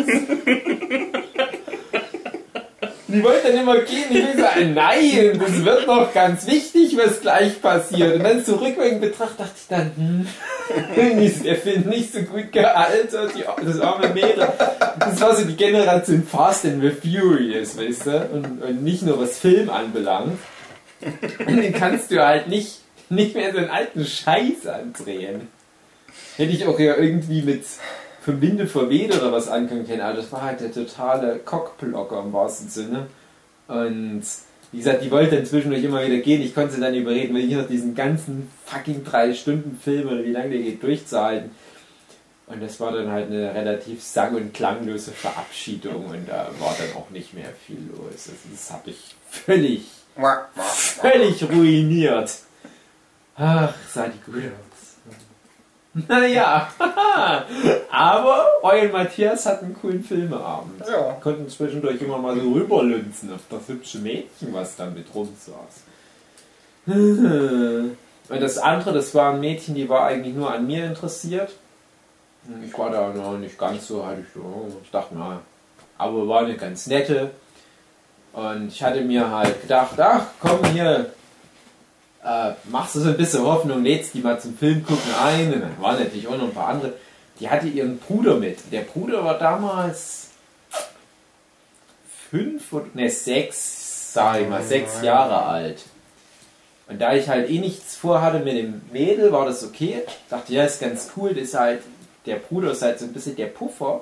Die 3.09 3.23
wollten 3.23 3.47
dann 3.47 3.57
immer 3.57 3.79
gehen, 3.79 4.05
ich 4.09 4.15
will 4.15 4.37
sagen, 4.37 4.73
nein, 4.73 5.39
das 5.39 5.63
wird 5.63 5.87
noch 5.87 6.13
ganz 6.13 6.45
wichtig, 6.45 6.97
was 6.97 7.21
gleich 7.21 7.61
passiert. 7.61 8.15
Und 8.15 8.23
dann 8.23 8.43
zurückwärts 8.43 8.99
betrachtet, 8.99 9.39
dachte 9.39 9.53
ich 9.55 9.67
dann, 9.69 9.91
hm, 9.95 10.27
irgendwie 10.95 11.25
ist 11.27 11.45
der 11.45 11.55
Film 11.55 11.83
nicht 11.83 12.11
so 12.11 12.21
gut 12.23 12.51
gealtert, 12.51 13.31
die, 13.35 13.43
das 13.65 13.79
arme 13.79 14.09
Mädel. 14.09 14.47
Das 14.99 15.21
war 15.21 15.35
so 15.35 15.45
die 15.45 15.55
Generation 15.55 16.23
Fast 16.23 16.65
and 16.65 16.81
the 16.81 16.91
Furious, 16.91 17.77
weißt 17.77 18.07
du? 18.07 18.29
Und, 18.33 18.61
und 18.61 18.83
nicht 18.83 19.03
nur 19.03 19.19
was 19.21 19.39
Film 19.39 19.69
anbelangt. 19.69 20.39
Den 21.47 21.73
kannst 21.73 22.11
du 22.11 22.25
halt 22.25 22.47
nicht, 22.47 22.79
nicht 23.09 23.35
mehr 23.35 23.53
so 23.53 23.59
einen 23.59 23.69
alten 23.69 24.05
Scheiß 24.05 24.67
andrehen. 24.67 25.47
Hätte 26.35 26.51
ich 26.51 26.65
auch 26.65 26.79
ja 26.79 26.97
irgendwie 26.97 27.41
mit 27.41 27.63
vom 28.27 28.41
Winde 28.41 28.67
verweht 28.67 29.15
oder 29.15 29.31
was 29.31 29.47
angucken 29.47 29.87
können, 29.87 30.01
aber 30.01 30.17
das 30.17 30.29
war 30.33 30.41
halt 30.41 30.59
der 30.59 30.73
totale 30.73 31.39
Cockblocker 31.39 32.23
im 32.23 32.33
wahrsten 32.33 32.67
Sinne. 32.67 33.07
Und 33.69 34.23
wie 34.73 34.77
gesagt, 34.79 35.01
die 35.01 35.11
wollte 35.11 35.37
dann 35.37 35.45
zwischendurch 35.45 35.81
immer 35.81 36.05
wieder 36.05 36.17
gehen. 36.17 36.41
Ich 36.41 36.53
konnte 36.53 36.73
sie 36.73 36.81
dann 36.81 36.93
überreden, 36.93 37.33
weil 37.33 37.45
ich 37.45 37.53
noch 37.53 37.67
diesen 37.67 37.95
ganzen 37.95 38.51
fucking 38.65 39.05
drei 39.05 39.33
Stunden 39.33 39.79
Film 39.81 40.09
oder 40.09 40.25
wie 40.25 40.31
lange 40.31 40.49
der 40.49 40.59
geht 40.59 40.83
durchzuhalten. 40.83 41.51
Und 42.47 42.61
das 42.61 42.81
war 42.81 42.91
dann 42.91 43.09
halt 43.09 43.27
eine 43.27 43.53
relativ 43.55 44.03
sang- 44.03 44.35
und 44.35 44.53
klanglose 44.53 45.11
Verabschiedung 45.11 46.07
und 46.07 46.27
da 46.27 46.49
war 46.59 46.75
dann 46.77 47.01
auch 47.01 47.09
nicht 47.11 47.33
mehr 47.33 47.53
viel 47.65 47.79
los. 47.89 48.11
Also 48.11 48.31
das 48.51 48.71
habe 48.73 48.89
ich 48.89 49.15
völlig, 49.29 49.85
völlig 50.59 51.43
ruiniert. 51.49 52.39
Ach, 53.37 53.73
sah 53.89 54.07
die 54.07 54.19
gut 54.29 54.43
aus. 54.43 54.66
Naja, 56.07 56.67
aber 57.91 58.45
und 58.61 58.91
Matthias 58.91 59.45
hatten 59.45 59.65
einen 59.65 59.79
coolen 59.79 60.03
Filmeabend. 60.03 60.83
Ja. 60.87 61.17
Konnten 61.21 61.49
zwischendurch 61.49 62.01
immer 62.01 62.17
mal 62.17 62.39
so 62.39 62.51
rüberlunzen 62.51 63.33
auf 63.33 63.41
das 63.49 63.67
hübsche 63.67 63.99
Mädchen, 63.99 64.53
was 64.53 64.75
da 64.75 64.85
mit 64.85 65.07
rumsaß. 65.13 65.83
Und 68.29 68.41
das 68.41 68.57
andere, 68.57 68.93
das 68.93 69.15
war 69.15 69.33
ein 69.33 69.39
Mädchen, 69.39 69.75
die 69.75 69.87
war 69.87 70.05
eigentlich 70.05 70.35
nur 70.35 70.53
an 70.53 70.67
mir 70.67 70.85
interessiert. 70.85 71.51
Ich 72.65 72.77
war 72.77 72.89
da 72.89 73.09
noch 73.09 73.37
nicht 73.37 73.57
ganz 73.57 73.87
so, 73.87 74.05
hatte 74.05 74.21
ich, 74.21 74.41
ich 74.83 74.91
dachte, 74.91 75.15
na, 75.17 75.41
aber 75.97 76.27
war 76.27 76.41
eine 76.41 76.55
ganz 76.55 76.87
nette. 76.87 77.31
Und 78.33 78.67
ich 78.67 78.83
hatte 78.83 79.01
mir 79.01 79.29
halt 79.29 79.61
gedacht, 79.61 79.99
ach 79.99 80.25
komm 80.39 80.63
hier, 80.65 81.11
äh, 82.27 82.53
machst 82.69 82.95
du 82.95 82.99
so 82.99 83.09
ein 83.09 83.17
bisschen 83.17 83.43
Hoffnung, 83.43 83.83
lädst 83.83 84.13
die 84.13 84.19
mal 84.19 84.39
zum 84.39 84.57
Film 84.57 84.85
gucken 84.85 85.13
ein. 85.23 85.53
Und 85.53 85.61
dann 85.61 85.81
waren 85.81 85.99
natürlich 85.99 86.27
auch 86.27 86.37
noch 86.37 86.45
ein 86.45 86.53
paar 86.53 86.67
andere. 86.67 86.93
Die 87.39 87.49
hatte 87.49 87.67
ihren 87.67 87.99
Bruder 87.99 88.35
mit. 88.35 88.59
Der 88.71 88.81
Bruder 88.81 89.23
war 89.23 89.37
damals 89.37 90.29
fünf 92.29 92.73
oder 92.73 92.87
ne, 92.93 93.09
sechs, 93.09 94.13
sag 94.13 94.41
ich 94.41 94.49
mal, 94.49 94.63
sechs 94.63 95.01
Jahre 95.01 95.43
alt. 95.43 95.83
Und 96.89 96.99
da 96.99 97.13
ich 97.13 97.29
halt 97.29 97.49
eh 97.49 97.59
nichts 97.59 97.95
vorhatte 97.95 98.39
mit 98.39 98.57
dem 98.57 98.81
Mädel, 98.91 99.31
war 99.31 99.45
das 99.45 99.63
okay. 99.63 100.03
Ich 100.05 100.29
dachte, 100.29 100.53
ja, 100.53 100.63
ist 100.63 100.81
ganz 100.81 101.11
cool, 101.15 101.33
das 101.33 101.43
ist 101.43 101.53
halt, 101.53 101.81
der 102.25 102.37
Bruder 102.37 102.71
ist 102.71 102.81
halt 102.81 102.99
so 102.99 103.05
ein 103.05 103.13
bisschen 103.13 103.35
der 103.35 103.47
Puffer. 103.47 104.01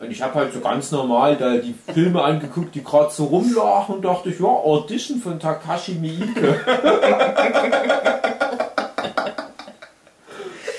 Und 0.00 0.10
ich 0.10 0.22
habe 0.22 0.34
halt 0.34 0.52
so 0.54 0.60
ganz 0.60 0.90
normal 0.92 1.36
da 1.36 1.58
die 1.58 1.74
Filme 1.92 2.22
angeguckt, 2.24 2.74
die 2.74 2.82
gerade 2.82 3.12
so 3.12 3.26
rumlachen 3.26 3.96
und 3.96 4.02
dachte 4.04 4.30
ich, 4.30 4.40
ja, 4.40 4.46
Audition 4.46 5.20
von 5.20 5.38
Takashi 5.38 5.92
Miike. 5.92 6.58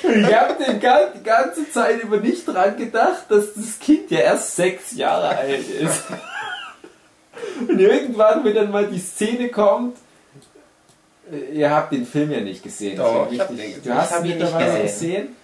ich 0.04 0.36
habe 0.36 0.56
die 0.68 1.24
ganze 1.24 1.70
Zeit 1.72 2.01
über 2.01 2.18
nicht 2.18 2.48
dran 2.48 2.75
gedacht, 2.75 3.25
dass 3.30 3.54
das 3.54 3.80
Kind 3.80 4.10
ja 4.10 4.22
erst 4.22 4.56
sechs 4.56 4.96
Jahre 4.96 5.30
alt 5.38 5.70
ist. 5.70 6.04
Und 7.68 7.80
irgendwann, 7.80 8.44
wenn 8.44 8.56
dann 8.56 8.72
mal 8.72 8.88
die 8.88 8.98
Szene 9.00 9.50
kommt, 9.50 9.98
äh, 11.32 11.58
ihr 11.60 11.70
habt 11.70 11.94
den 11.94 12.08
Film 12.08 12.32
ja 12.32 12.40
nicht 12.42 12.63
gesehen. 12.63 12.98
Doch, 12.98 13.28
ich 13.32 13.40
hab 13.40 13.51
richtig- 13.51 13.66
den 13.66 13.75
gesehen. 13.75 13.84
Du 13.84 13.94
hast 13.96 14.16
ihn 14.18 14.30
mittlerweile 14.30 14.82
gesehen. 14.82 14.82
gesehen? 14.84 15.36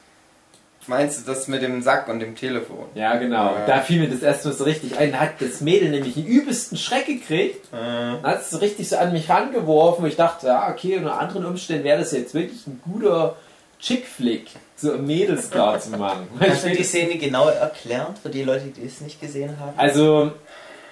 Meinst 0.88 1.20
du 1.28 1.32
das 1.32 1.48
mit 1.48 1.62
dem 1.62 1.82
Sack 1.82 2.08
und 2.08 2.20
dem 2.20 2.36
Telefon? 2.36 2.86
Ja, 2.96 3.16
genau. 3.18 3.54
Ja. 3.56 3.66
Da 3.68 3.82
fiel 3.82 4.00
mir 4.00 4.10
das 4.10 4.22
erstmal 4.22 4.54
so 4.54 4.64
richtig 4.64 4.98
ein. 4.98 5.12
Da 5.12 5.20
hat 5.20 5.42
das 5.42 5.62
Mädel 5.62 5.90
nämlich 5.90 6.16
einen 6.18 6.26
übelsten 6.28 6.78
Schreck 6.78 7.06
gekriegt. 7.06 7.68
Äh, 7.74 8.24
Hat 8.26 8.42
es 8.42 8.50
so 8.52 8.58
richtig 8.58 8.88
so 8.88 8.98
an 8.98 9.12
mich 9.14 9.30
rangeworfen. 9.30 10.04
Und 10.06 10.10
ich 10.10 10.16
dachte, 10.16 10.48
ja, 10.48 10.70
okay, 10.72 10.98
unter 10.98 11.20
anderen 11.20 11.46
Umständen 11.46 11.84
wäre 11.84 12.00
das 12.00 12.12
jetzt 12.14 12.34
wirklich 12.34 12.66
ein 12.68 12.82
guter 12.90 13.36
Chick-Flick, 13.82 14.48
so 14.76 14.94
Mädels 14.94 15.50
klar 15.52 15.80
zu 15.82 15.92
machen. 15.92 16.28
Kannst 16.40 16.66
du 16.66 16.70
die 16.72 16.84
Szene 16.84 17.18
genau 17.18 17.48
erklären 17.50 18.16
für 18.22 18.30
die 18.30 18.44
Leute, 18.44 18.66
die 18.68 18.86
es 18.86 19.02
nicht 19.02 19.22
gesehen 19.22 19.60
haben? 19.60 19.74
Also, 19.78 20.32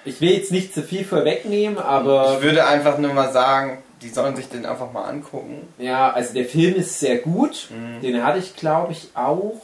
ich 0.04 0.20
will 0.20 0.30
jetzt 0.30 0.52
nicht 0.52 0.72
zu 0.74 0.82
viel 0.82 1.04
vorwegnehmen, 1.04 1.78
aber 1.78 2.34
ich 2.36 2.42
würde 2.44 2.66
einfach 2.66 2.98
nur 2.98 3.12
mal 3.12 3.32
sagen, 3.32 3.78
die 4.02 4.10
sollen 4.10 4.36
sich 4.36 4.48
den 4.48 4.66
einfach 4.66 4.92
mal 4.92 5.04
angucken. 5.04 5.66
ja, 5.78 6.12
also 6.12 6.34
der 6.34 6.44
Film 6.44 6.74
ist 6.76 7.00
sehr 7.00 7.16
gut. 7.18 7.68
Mhm. 7.70 8.02
Den 8.02 8.22
hatte 8.22 8.38
ich, 8.38 8.54
glaube 8.54 8.92
ich, 8.92 9.08
auch. 9.14 9.54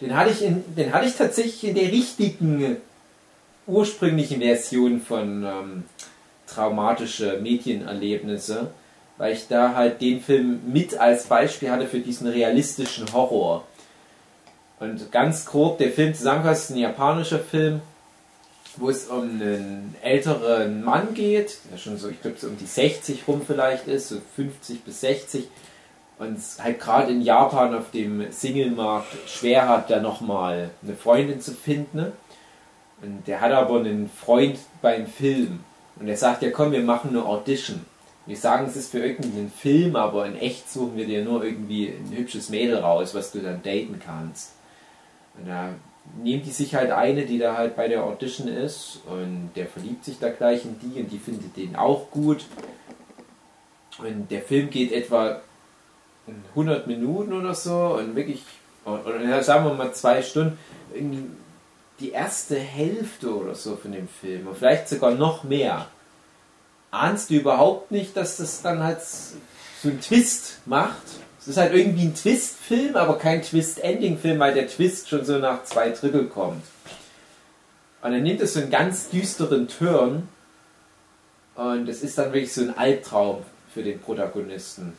Den 0.00 0.16
hatte 0.16 0.30
ich, 0.30 0.42
in, 0.42 0.64
den 0.76 0.92
hatte 0.92 1.06
ich 1.06 1.16
tatsächlich 1.16 1.64
in 1.64 1.74
der 1.74 1.92
richtigen 1.92 2.78
ursprünglichen 3.66 4.40
Version 4.40 5.00
von 5.00 5.44
ähm, 5.44 5.84
traumatische 6.46 7.38
Medienerlebnisse, 7.40 8.70
weil 9.18 9.34
ich 9.34 9.48
da 9.48 9.74
halt 9.74 10.00
den 10.00 10.20
Film 10.20 10.60
mit 10.66 10.98
als 10.98 11.24
Beispiel 11.24 11.70
hatte 11.70 11.86
für 11.86 12.00
diesen 12.00 12.26
realistischen 12.26 13.12
Horror. 13.12 13.64
Und 14.80 15.12
ganz 15.12 15.44
grob, 15.44 15.78
der 15.78 15.90
Film 15.90 16.14
zusammengefasst 16.14 16.70
ist 16.70 16.76
ein 16.76 16.78
japanischer 16.78 17.38
Film, 17.38 17.82
wo 18.76 18.88
es 18.88 19.06
um 19.08 19.22
einen 19.22 19.94
älteren 20.02 20.82
Mann 20.82 21.12
geht, 21.12 21.58
der 21.70 21.76
schon 21.76 21.98
so, 21.98 22.08
ich 22.08 22.20
glaube, 22.22 22.38
so 22.38 22.46
um 22.46 22.56
die 22.56 22.66
60 22.66 23.28
rum 23.28 23.42
vielleicht 23.46 23.86
ist, 23.86 24.08
so 24.08 24.16
50 24.36 24.82
bis 24.82 25.00
60, 25.02 25.48
und 26.20 26.36
es 26.36 26.62
halt 26.62 26.78
gerade 26.78 27.10
in 27.10 27.22
Japan 27.22 27.74
auf 27.74 27.90
dem 27.92 28.30
Single-Markt 28.30 29.08
schwer 29.26 29.66
hat, 29.66 29.88
da 29.88 30.00
nochmal 30.00 30.70
eine 30.82 30.94
Freundin 30.94 31.40
zu 31.40 31.52
finden. 31.52 31.96
Ne? 31.96 32.12
Und 33.00 33.26
der 33.26 33.40
hat 33.40 33.52
aber 33.52 33.80
einen 33.80 34.10
Freund 34.10 34.58
beim 34.82 35.06
Film. 35.06 35.60
Und 35.98 36.08
er 36.08 36.18
sagt, 36.18 36.42
ja 36.42 36.50
komm, 36.50 36.72
wir 36.72 36.82
machen 36.82 37.10
eine 37.10 37.24
Audition. 37.24 37.86
Wir 38.26 38.36
sagen, 38.36 38.66
es 38.66 38.76
ist 38.76 38.90
für 38.90 38.98
irgendeinen 38.98 39.50
Film, 39.50 39.96
aber 39.96 40.26
in 40.26 40.36
echt 40.36 40.70
suchen 40.70 40.94
wir 40.94 41.06
dir 41.06 41.24
nur 41.24 41.42
irgendwie 41.42 41.88
ein 41.88 42.14
hübsches 42.14 42.50
Mädel 42.50 42.76
raus, 42.76 43.14
was 43.14 43.32
du 43.32 43.38
dann 43.38 43.62
daten 43.62 43.98
kannst. 44.04 44.52
Und 45.38 45.48
da 45.48 45.70
nehmen 46.22 46.42
die 46.42 46.50
sich 46.50 46.74
halt 46.74 46.90
eine, 46.90 47.24
die 47.24 47.38
da 47.38 47.56
halt 47.56 47.76
bei 47.76 47.88
der 47.88 48.04
Audition 48.04 48.46
ist 48.46 49.00
und 49.06 49.52
der 49.56 49.66
verliebt 49.66 50.04
sich 50.04 50.18
da 50.18 50.28
gleich 50.28 50.66
in 50.66 50.78
die 50.80 51.00
und 51.00 51.10
die 51.10 51.18
findet 51.18 51.56
den 51.56 51.76
auch 51.76 52.10
gut. 52.10 52.44
Und 53.98 54.30
der 54.30 54.42
Film 54.42 54.68
geht 54.68 54.92
etwa 54.92 55.40
100 56.50 56.86
Minuten 56.86 57.32
oder 57.32 57.54
so 57.54 57.96
und 57.98 58.16
wirklich, 58.16 58.44
oder 58.84 59.42
sagen 59.42 59.64
wir 59.64 59.74
mal 59.74 59.92
zwei 59.92 60.22
Stunden, 60.22 60.58
die 62.00 62.10
erste 62.10 62.56
Hälfte 62.58 63.34
oder 63.34 63.54
so 63.54 63.76
von 63.76 63.92
dem 63.92 64.08
Film 64.08 64.46
und 64.46 64.56
vielleicht 64.56 64.88
sogar 64.88 65.12
noch 65.12 65.44
mehr. 65.44 65.86
Ahnst 66.90 67.30
du 67.30 67.34
überhaupt 67.34 67.90
nicht, 67.90 68.16
dass 68.16 68.38
das 68.38 68.62
dann 68.62 68.82
halt 68.82 69.00
so 69.02 69.88
einen 69.88 70.00
Twist 70.00 70.58
macht? 70.66 71.02
Es 71.38 71.48
ist 71.48 71.56
halt 71.56 71.72
irgendwie 71.72 72.04
ein 72.04 72.14
Twist-Film, 72.14 72.96
aber 72.96 73.16
kein 73.16 73.42
Twist-Ending-Film, 73.42 74.38
weil 74.38 74.54
der 74.54 74.68
Twist 74.68 75.08
schon 75.08 75.24
so 75.24 75.38
nach 75.38 75.64
zwei 75.64 75.90
Drittel 75.90 76.26
kommt. 76.26 76.64
Und 78.02 78.12
dann 78.12 78.22
nimmt 78.22 78.40
es 78.40 78.54
so 78.54 78.60
einen 78.60 78.70
ganz 78.70 79.10
düsteren 79.10 79.68
Turn 79.68 80.28
und 81.54 81.88
es 81.88 82.02
ist 82.02 82.16
dann 82.18 82.32
wirklich 82.32 82.52
so 82.52 82.62
ein 82.62 82.76
Albtraum 82.76 83.42
für 83.72 83.82
den 83.82 84.00
Protagonisten. 84.00 84.94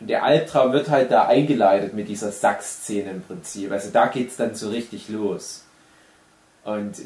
Und 0.00 0.08
der 0.08 0.24
Albtraum 0.24 0.72
wird 0.72 0.90
halt 0.90 1.10
da 1.10 1.26
eingeleitet 1.26 1.94
mit 1.94 2.08
dieser 2.08 2.30
Sack-Szene 2.30 3.10
im 3.10 3.22
Prinzip. 3.22 3.72
Also 3.72 3.90
da 3.90 4.06
geht's 4.06 4.36
dann 4.36 4.54
so 4.54 4.68
richtig 4.68 5.08
los. 5.08 5.64
Und 6.64 6.96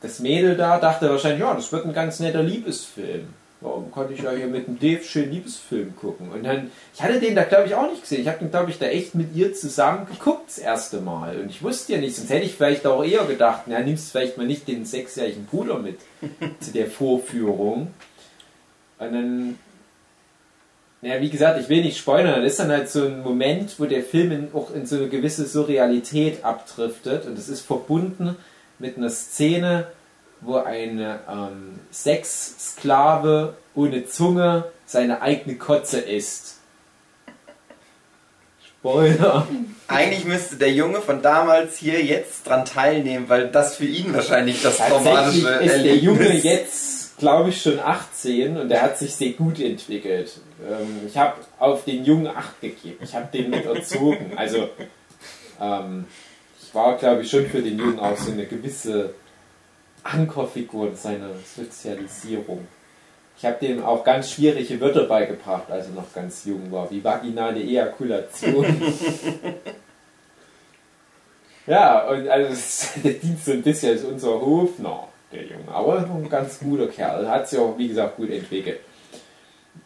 das 0.00 0.20
Mädel 0.20 0.56
da 0.56 0.78
dachte 0.78 1.10
wahrscheinlich, 1.10 1.40
ja, 1.40 1.54
das 1.54 1.72
wird 1.72 1.84
ein 1.84 1.92
ganz 1.92 2.20
netter 2.20 2.42
Liebesfilm. 2.42 3.28
Warum 3.60 3.90
konnte 3.90 4.12
ich 4.12 4.20
ja 4.20 4.30
hier 4.32 4.48
mit 4.48 4.66
dem 4.66 4.78
Dave 4.78 5.02
schön 5.02 5.30
Liebesfilm 5.30 5.96
gucken? 5.96 6.30
Und 6.30 6.44
dann, 6.44 6.70
ich 6.94 7.02
hatte 7.02 7.18
den 7.18 7.34
da 7.34 7.44
glaube 7.44 7.66
ich 7.66 7.74
auch 7.74 7.90
nicht 7.90 8.02
gesehen. 8.02 8.20
Ich 8.20 8.28
habe 8.28 8.38
den 8.38 8.50
glaube 8.50 8.70
ich 8.70 8.78
da 8.78 8.86
echt 8.86 9.14
mit 9.14 9.34
ihr 9.34 9.54
zusammen 9.54 10.06
geguckt 10.06 10.48
das 10.48 10.58
erste 10.58 11.00
Mal. 11.00 11.40
Und 11.40 11.48
ich 11.48 11.62
wusste 11.62 11.94
ja 11.94 11.98
nicht, 11.98 12.16
sonst 12.16 12.30
hätte 12.30 12.44
ich 12.44 12.54
vielleicht 12.54 12.86
auch 12.86 13.02
eher 13.02 13.24
gedacht, 13.24 13.62
na, 13.66 13.80
nimmst 13.80 14.12
vielleicht 14.12 14.36
mal 14.36 14.46
nicht 14.46 14.68
den 14.68 14.84
sechsjährigen 14.84 15.46
Bruder 15.46 15.78
mit 15.78 15.98
zu 16.60 16.70
der 16.72 16.86
Vorführung. 16.86 17.94
Und 18.98 19.12
dann, 19.12 19.58
ja, 21.02 21.20
wie 21.20 21.30
gesagt, 21.30 21.60
ich 21.60 21.68
will 21.68 21.82
nicht 21.82 21.98
spoilern, 21.98 22.42
das 22.42 22.52
ist 22.52 22.60
dann 22.60 22.70
halt 22.70 22.88
so 22.88 23.04
ein 23.04 23.22
Moment, 23.22 23.78
wo 23.78 23.84
der 23.84 24.02
Film 24.02 24.32
in, 24.32 24.48
auch 24.54 24.74
in 24.74 24.86
so 24.86 24.96
eine 24.96 25.08
gewisse 25.08 25.46
Surrealität 25.46 26.44
abdriftet. 26.44 27.26
Und 27.26 27.38
es 27.38 27.48
ist 27.48 27.60
verbunden 27.60 28.36
mit 28.78 28.96
einer 28.96 29.10
Szene, 29.10 29.86
wo 30.40 30.56
ein 30.56 30.98
ähm, 30.98 31.80
Sexsklave 31.92 33.54
ohne 33.74 34.06
Zunge 34.06 34.64
seine 34.86 35.22
eigene 35.22 35.56
Kotze 35.56 35.98
isst. 36.00 36.56
Spoiler. 38.64 39.46
Eigentlich 39.88 40.24
müsste 40.24 40.56
der 40.56 40.72
Junge 40.72 41.00
von 41.00 41.20
damals 41.20 41.76
hier 41.76 42.04
jetzt 42.04 42.46
dran 42.46 42.64
teilnehmen, 42.64 43.28
weil 43.28 43.48
das 43.48 43.76
für 43.76 43.84
ihn 43.84 44.14
wahrscheinlich 44.14 44.62
das 44.62 44.78
traumatische 44.78 45.48
ist 45.48 45.84
der 45.84 45.96
Junge 45.96 46.20
Erlebnis 46.20 46.44
jetzt, 46.44 46.95
glaube 47.18 47.50
ich, 47.50 47.62
schon 47.62 47.78
18 47.78 48.56
und 48.56 48.68
der 48.68 48.82
hat 48.82 48.98
sich 48.98 49.14
sehr 49.14 49.32
gut 49.32 49.58
entwickelt. 49.60 50.38
Ähm, 50.66 51.06
ich 51.06 51.16
habe 51.16 51.34
auf 51.58 51.84
den 51.84 52.04
Jungen 52.04 52.26
Acht 52.26 52.60
gegeben. 52.60 52.98
Ich 53.02 53.14
habe 53.14 53.28
den 53.32 53.50
mit 53.50 53.64
erzogen. 53.64 54.32
Also, 54.36 54.68
ähm, 55.60 56.06
ich 56.62 56.74
war, 56.74 56.96
glaube 56.96 57.22
ich, 57.22 57.30
schon 57.30 57.46
für 57.46 57.62
den 57.62 57.78
Jungen 57.78 57.98
auch 57.98 58.16
so 58.16 58.32
eine 58.32 58.46
gewisse 58.46 59.14
Ankerfigur 60.02 60.94
seiner 60.94 61.30
Sozialisierung. 61.56 62.66
Ich 63.38 63.44
habe 63.44 63.58
dem 63.60 63.84
auch 63.84 64.02
ganz 64.02 64.30
schwierige 64.30 64.80
Wörter 64.80 65.04
beigebracht, 65.04 65.70
als 65.70 65.86
er 65.86 65.92
noch 65.92 66.12
ganz 66.14 66.44
jung 66.46 66.70
war, 66.72 66.90
wie 66.90 67.04
vaginale 67.04 67.60
Ejakulation. 67.60 68.64
ja, 71.66 72.08
und 72.08 72.28
also 72.28 72.54
der 73.04 73.12
dient 73.22 73.44
so 73.44 73.52
ein 73.52 73.62
bisschen 73.62 73.92
als 73.92 74.04
unser 74.04 74.40
Hofner, 74.40 75.08
der 75.32 75.42
Junge. 75.42 75.68
Aber 75.68 75.98
ein 75.98 76.28
ganz 76.28 76.58
guter 76.58 76.88
Kerl. 76.88 77.28
Hat 77.28 77.48
sich 77.48 77.58
auch, 77.58 77.76
wie 77.78 77.88
gesagt, 77.88 78.16
gut 78.16 78.30
entwickelt. 78.30 78.80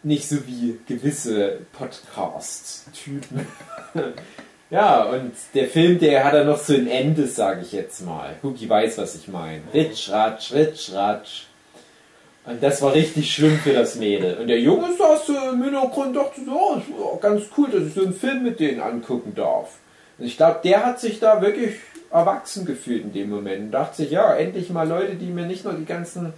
Nicht 0.03 0.29
so 0.29 0.47
wie 0.47 0.79
gewisse 0.87 1.59
Podcast-Typen. 1.73 3.47
ja, 4.71 5.03
und 5.05 5.33
der 5.55 5.67
Film, 5.67 5.99
der 5.99 6.25
hat 6.25 6.35
dann 6.35 6.47
noch 6.47 6.59
so 6.59 6.75
ein 6.75 6.87
Ende, 6.87 7.27
sage 7.27 7.63
ich 7.63 7.73
jetzt 7.73 8.05
mal. 8.05 8.37
Huki 8.43 8.69
weiß, 8.69 8.99
was 8.99 9.17
ich 9.17 9.29
meine. 9.29 9.63
Ritsch, 9.75 10.11
ratsch, 10.11 10.53
ritsch, 10.53 10.93
ratsch. 10.93 11.47
Und 12.47 12.63
das 12.63 12.81
war 12.81 12.95
richtig 12.95 13.33
schlimm 13.33 13.59
für 13.59 13.73
das 13.73 13.97
Mädel. 13.97 14.39
Und 14.39 14.49
der 14.49 14.61
Junge 14.61 14.89
saß 14.97 15.27
so 15.27 15.37
im 15.53 15.63
Hintergrund 15.63 16.09
und 16.09 16.15
dachte 16.15 16.41
so, 16.45 16.83
oh, 16.99 17.17
ganz 17.17 17.45
cool, 17.57 17.69
dass 17.71 17.83
ich 17.83 17.95
so 17.95 18.03
einen 18.03 18.15
Film 18.15 18.43
mit 18.43 18.61
denen 18.61 18.81
angucken 18.81 19.35
darf. 19.35 19.79
Und 20.19 20.27
ich 20.27 20.37
glaube, 20.37 20.61
der 20.65 20.85
hat 20.85 21.01
sich 21.01 21.21
da 21.21 21.43
wirklich 21.43 21.75
erwachsen 22.11 22.65
gefühlt 22.67 23.05
in 23.05 23.13
dem 23.13 23.31
Moment. 23.31 23.65
Und 23.65 23.71
dachte 23.71 23.97
sich, 23.97 24.11
ja, 24.11 24.35
endlich 24.35 24.71
mal 24.71 24.89
Leute, 24.89 25.15
die 25.15 25.27
mir 25.27 25.47
nicht 25.47 25.65
nur 25.65 25.75
die 25.75 25.85
ganzen 25.85 26.33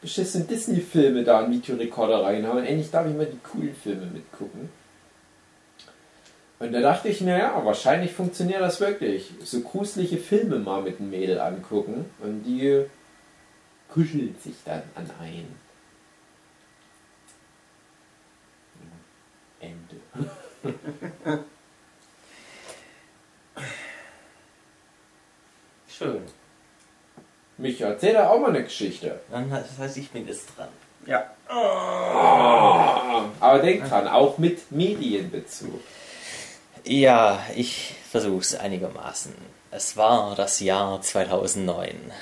beschissenen 0.00 0.46
Disney-Filme 0.46 1.24
da 1.24 1.42
in 1.42 1.52
Videorekorder 1.52 2.24
reinhauen. 2.24 2.64
Endlich 2.64 2.90
darf 2.90 3.06
ich 3.06 3.14
mal 3.14 3.26
die 3.26 3.38
coolen 3.38 3.74
Filme 3.74 4.06
mitgucken. 4.06 4.68
Und 6.60 6.72
da 6.72 6.80
dachte 6.80 7.08
ich, 7.08 7.20
naja, 7.20 7.60
wahrscheinlich 7.64 8.12
funktioniert 8.12 8.60
das 8.60 8.80
wirklich. 8.80 9.32
So 9.44 9.60
gruselige 9.60 10.16
Filme 10.16 10.58
mal 10.58 10.82
mit 10.82 10.98
einem 10.98 11.10
Mädel 11.10 11.40
angucken. 11.40 12.06
Und 12.20 12.42
die 12.44 12.84
kuschelt 13.88 14.42
sich 14.42 14.56
dann 14.64 14.82
an 14.94 15.10
ein. 15.20 15.46
Ende. 19.60 21.44
Schön. 25.98 26.22
Mich 27.56 27.80
erzähl 27.80 28.12
da 28.12 28.28
auch 28.28 28.38
mal 28.38 28.50
eine 28.50 28.62
Geschichte. 28.62 29.18
Dann 29.32 29.50
das 29.50 29.76
heißt, 29.78 29.96
ich 29.96 30.10
bin 30.10 30.28
jetzt 30.28 30.46
dran. 30.56 30.68
Ja. 31.06 31.24
Aber 33.40 33.58
denk 33.58 33.88
dran, 33.88 34.06
auch 34.06 34.38
mit 34.38 34.70
Medienbezug. 34.70 35.80
Ja, 36.84 37.42
ich 37.56 37.96
versuch's 38.10 38.54
einigermaßen. 38.54 39.34
Es 39.72 39.96
war 39.96 40.36
das 40.36 40.60
Jahr 40.60 41.02
2009. 41.02 42.12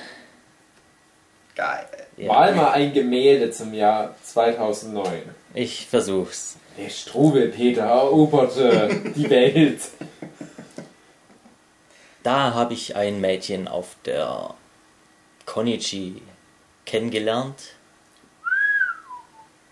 Geil. 1.55 1.85
Ja, 2.17 2.33
Mal 2.33 2.55
mal 2.55 2.71
ein 2.71 2.93
Gemälde 2.93 3.51
zum 3.51 3.73
Jahr 3.73 4.15
2009. 4.23 5.21
Ich 5.53 5.85
versuch's. 5.87 6.57
Der 6.77 6.89
Struwelpeter 6.89 7.83
eroberte 7.83 9.11
die 9.15 9.29
Welt. 9.29 9.81
Da 12.27 12.53
habe 12.53 12.73
ich 12.73 12.93
ein 12.97 13.21
Mädchen 13.21 13.69
auf 13.69 13.95
der 14.03 14.53
Konichi 15.45 16.21
kennengelernt. 16.85 17.75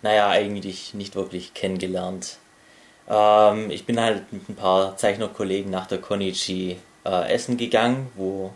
Naja, 0.02 0.30
eigentlich 0.30 0.94
nicht 0.94 1.16
wirklich 1.16 1.54
kennengelernt. 1.54 2.38
Ähm, 3.10 3.70
ich 3.72 3.86
bin 3.86 4.00
halt 4.00 4.32
mit 4.32 4.48
ein 4.48 4.56
paar 4.56 4.96
Zeichnerkollegen 4.96 5.70
nach 5.70 5.86
der 5.86 6.00
Konichi 6.00 6.80
äh, 7.06 7.34
essen 7.34 7.58
gegangen, 7.58 8.10
wo 8.16 8.54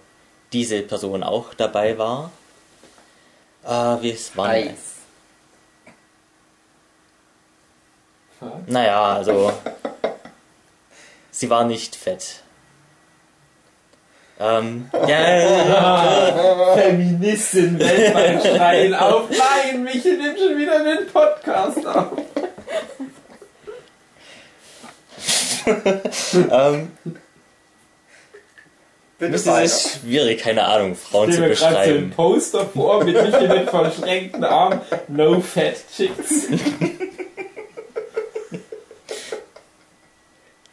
diese 0.54 0.82
Person 0.82 1.22
auch 1.22 1.54
dabei 1.54 1.98
war. 1.98 2.32
Äh, 3.66 4.02
wie 4.02 4.12
es 4.12 4.38
war. 4.38 4.48
Naja, 8.66 9.16
also. 9.16 9.52
sie 11.32 11.50
war 11.50 11.66
nicht 11.66 11.98
fett. 11.98 12.44
Ähm, 14.42 14.90
ja, 15.08 16.74
Feministin 16.76 17.78
weltweit 17.78 18.42
schreien 18.42 18.94
auf. 18.96 19.30
Nein, 19.30 19.84
Michael 19.84 20.18
nimmt 20.18 20.40
schon 20.40 20.58
wieder 20.58 20.82
den 20.82 21.08
Podcast 21.08 21.86
auf. 21.86 22.18
ähm, 26.52 26.92
Bitte 29.20 29.46
weiter. 29.46 29.64
ist 29.64 30.00
schwierig, 30.00 30.40
keine 30.40 30.64
Ahnung, 30.64 30.96
Frauen 30.96 31.30
Ich 31.30 31.36
zu 31.36 31.42
mir 31.42 31.50
gerade 31.50 31.60
so 31.60 31.66
ein 31.68 31.76
beschreiben. 31.76 32.12
Poster 32.12 32.66
vor 32.66 33.04
mit 33.04 33.22
Michael 33.22 33.60
mit 33.60 33.70
verschränkten 33.70 34.46
Armen. 34.46 34.80
No 35.10 35.42
fat 35.42 35.76
chicks. 35.94 36.48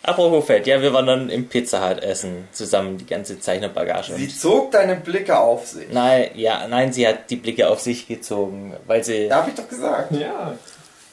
Apropos 0.07 0.45
Fett, 0.47 0.67
ja, 0.67 0.81
wir 0.81 0.93
waren 0.93 1.07
dann 1.07 1.31
im 1.31 1.49
Pizza 1.49 1.89
Hut 1.91 2.03
essen, 2.03 2.49
zusammen 2.53 2.97
die 2.97 3.07
ganze 3.07 3.41
Zeichnerbagage. 3.41 4.15
Sie 4.15 4.29
zog 4.29 4.71
deine 4.71 4.97
Blicke 4.97 5.37
auf 5.39 5.67
sich. 5.67 5.89
nein, 5.91 6.31
ja, 6.35 6.67
nein, 6.69 6.93
sie 6.93 7.07
hat 7.07 7.29
die 7.31 7.37
Blicke 7.37 7.69
auf 7.69 7.81
sich 7.81 8.07
gezogen, 8.07 8.75
weil 8.87 9.03
sie, 9.05 9.29
Da 9.29 9.39
hab 9.39 9.49
ich 9.49 9.55
doch 9.55 9.69
gesagt. 9.69 10.13
Ja. 10.13 10.57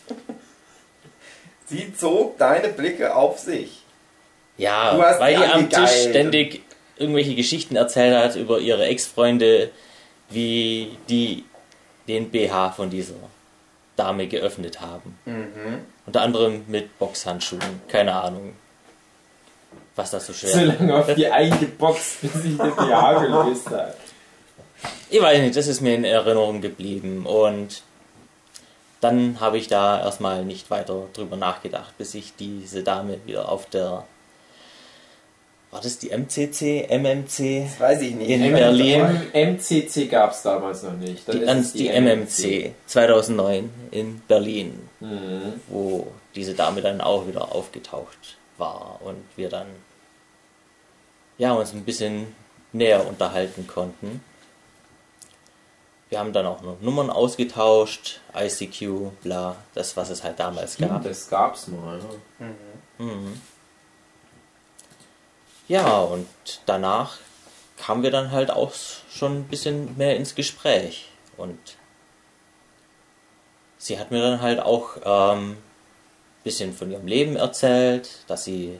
Sie 1.65 1.95
zog 1.95 2.37
deine 2.37 2.69
Blicke 2.69 3.15
auf 3.15 3.39
sich. 3.39 3.81
ja, 4.57 4.95
weil 5.19 5.33
die 5.33 5.39
die 5.41 5.47
am 5.47 5.69
Tisch 5.69 6.09
ständig 6.09 6.61
irgendwelche 6.97 7.35
Geschichten 7.35 7.75
erzählt 7.75 8.15
hat 8.15 8.35
über 8.35 8.59
ihre 8.59 8.85
Ex-Freunde, 8.85 9.71
wie 10.29 10.97
die 11.09 11.45
den 12.07 12.29
BH 12.29 12.71
von 12.71 12.89
dieser 12.89 13.15
Dame 13.95 14.27
geöffnet 14.27 14.81
haben. 14.81 15.17
Mhm. 15.25 15.79
Unter 16.05 16.21
anderem 16.21 16.63
mit 16.67 16.99
Boxhandschuhen, 16.99 17.81
keine 17.87 18.13
Ahnung. 18.13 18.53
Was 19.95 20.11
das 20.11 20.25
so 20.25 20.33
schwer 20.33 20.49
So 20.49 20.59
lange 20.65 20.95
auf 20.95 21.13
die 21.13 21.27
eingeboxt, 21.27 22.21
bis 22.21 22.33
sich 22.33 22.57
der 22.57 22.65
BH 22.71 23.19
gelöst 23.25 23.69
hat. 23.69 23.95
Ich 25.09 25.21
weiß 25.21 25.39
nicht, 25.41 25.55
das 25.55 25.67
ist 25.67 25.81
mir 25.81 25.93
in 25.95 26.03
Erinnerung 26.03 26.61
geblieben 26.61 27.25
und 27.25 27.83
dann 29.01 29.39
habe 29.39 29.57
ich 29.57 29.67
da 29.67 30.01
erstmal 30.01 30.43
nicht 30.45 30.71
weiter 30.71 31.03
drüber 31.13 31.35
nachgedacht, 31.35 31.97
bis 31.97 32.15
ich 32.15 32.33
diese 32.37 32.83
Dame 32.83 33.17
wieder 33.25 33.49
auf 33.49 33.65
der. 33.69 34.05
War 35.71 35.81
das 35.81 35.97
die 35.99 36.09
MCC? 36.11 36.87
MMC? 36.89 37.65
Das 37.65 37.79
weiß 37.79 38.01
ich 38.01 38.15
nicht. 38.15 38.29
In 38.29 38.41
Ich 38.43 38.47
bin 38.51 38.53
Berlin. 38.53 39.01
M 39.33 39.55
MCC 39.55 40.07
gab 40.07 40.31
es 40.31 40.41
damals 40.43 40.83
noch 40.83 40.93
nicht. 40.93 41.27
Dann 41.27 41.39
Die, 41.39 41.43
es 41.43 41.73
die 41.73 41.89
MMC 41.89 42.73
2009 42.85 43.69
in 43.91 44.21
Berlin, 44.27 44.87
Mhm. 44.99 45.53
wo 45.67 46.07
diese 46.35 46.53
Dame 46.53 46.81
dann 46.81 47.01
auch 47.01 47.27
wieder 47.27 47.53
aufgetaucht 47.53 48.37
war 48.57 48.99
und 49.01 49.23
wir 49.35 49.49
dann 49.49 49.67
ja, 51.37 51.53
uns 51.53 51.73
ein 51.73 51.83
bisschen 51.83 52.35
näher 52.71 53.05
unterhalten 53.07 53.67
konnten. 53.67 54.23
Wir 56.09 56.19
haben 56.19 56.33
dann 56.33 56.45
auch 56.45 56.61
noch 56.61 56.79
Nummern 56.81 57.09
ausgetauscht, 57.09 58.21
ICQ, 58.35 59.11
bla, 59.23 59.55
das 59.73 59.97
was 59.97 60.09
es 60.09 60.23
halt 60.23 60.39
damals 60.39 60.77
gab. 60.77 61.03
Das 61.03 61.29
gab's 61.29 61.67
mal. 61.67 61.99
Ja. 62.39 62.45
Mhm. 63.03 63.41
Ja, 65.67 65.99
und 65.99 66.27
danach 66.65 67.17
kamen 67.77 68.03
wir 68.03 68.11
dann 68.11 68.31
halt 68.31 68.51
auch 68.51 68.73
schon 69.09 69.39
ein 69.39 69.43
bisschen 69.45 69.97
mehr 69.97 70.15
ins 70.15 70.35
Gespräch. 70.35 71.09
Und 71.35 71.57
sie 73.77 73.97
hat 73.97 74.11
mir 74.11 74.21
dann 74.21 74.41
halt 74.41 74.59
auch 74.59 74.97
ähm, 75.03 75.57
bisschen 76.43 76.73
von 76.73 76.91
ihrem 76.91 77.07
Leben 77.07 77.35
erzählt, 77.35 78.09
dass 78.27 78.43
sie 78.43 78.79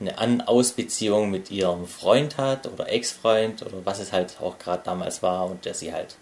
eine 0.00 0.18
An-Aus-Beziehung 0.18 1.30
mit 1.30 1.50
ihrem 1.50 1.86
Freund 1.86 2.36
hat 2.36 2.66
oder 2.66 2.88
Ex-Freund 2.90 3.62
oder 3.62 3.84
was 3.84 4.00
es 4.00 4.12
halt 4.12 4.38
auch 4.40 4.58
gerade 4.58 4.82
damals 4.84 5.22
war 5.22 5.46
und 5.46 5.64
der 5.64 5.74
sie 5.74 5.92
halt 5.92 6.16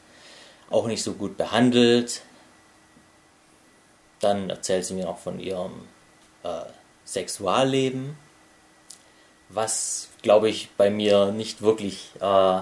auch 0.70 0.86
nicht 0.86 1.02
so 1.02 1.14
gut 1.14 1.36
behandelt. 1.36 2.22
Dann 4.20 4.50
erzählt 4.50 4.84
sie 4.84 4.94
mir 4.94 5.06
noch 5.06 5.18
von 5.18 5.40
ihrem 5.40 5.88
äh, 6.42 6.62
Sexualleben, 7.04 8.16
was, 9.48 10.08
glaube 10.22 10.48
ich, 10.48 10.70
bei 10.76 10.90
mir 10.90 11.32
nicht 11.32 11.62
wirklich 11.62 12.10
äh, 12.20 12.60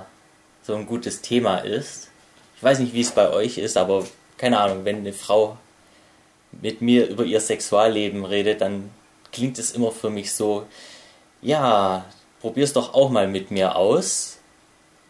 so 0.63 0.75
ein 0.75 0.87
gutes 0.87 1.21
Thema 1.21 1.59
ist. 1.59 2.09
Ich 2.57 2.63
weiß 2.63 2.79
nicht, 2.79 2.95
wie 2.95 3.01
es 3.01 3.13
bei 3.13 3.31
euch 3.31 3.59
ist, 3.59 3.77
aber 3.77 4.07
keine 4.37 4.61
Ahnung, 4.61 4.85
wenn 4.85 4.99
eine 4.99 5.13
Frau 5.13 5.59
mit 6.53 6.81
mir 6.83 7.09
über 7.09 7.25
ihr 7.25 7.41
Sexualleben 7.41 8.25
redet, 8.25 8.61
dann 8.61 8.91
klingt 9.33 9.59
es 9.59 9.71
immer 9.73 9.93
für 9.93 10.11
mich 10.11 10.33
so, 10.35 10.67
ja, 11.43 12.05
probier's 12.41 12.73
doch 12.73 12.95
auch 12.95 13.11
mal 13.11 13.29
mit 13.29 13.51
mir 13.51 13.77
aus. 13.77 14.39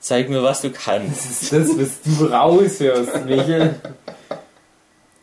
Zeig 0.00 0.29
mir, 0.31 0.42
was 0.42 0.62
du 0.62 0.70
kannst. 0.70 1.53
Das 1.53 1.68
ist 1.68 1.79
das, 1.79 2.03
was 2.07 2.18
du 2.18 2.24
raushörst, 2.26 3.24
Michel. 3.26 3.81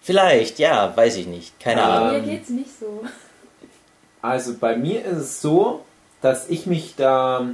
Vielleicht, 0.01 0.59
ja, 0.59 0.95
weiß 0.95 1.17
ich 1.17 1.27
nicht. 1.27 1.59
Keine 1.59 1.81
Ähm, 1.81 1.87
Ahnung. 1.87 2.25
Mir 2.25 2.31
geht's 2.33 2.49
nicht 2.49 2.69
so. 2.79 3.03
Also 4.21 4.55
bei 4.57 4.75
mir 4.77 5.03
ist 5.05 5.17
es 5.17 5.41
so, 5.41 5.81
dass 6.21 6.49
ich 6.49 6.65
mich 6.65 6.95
da 6.95 7.47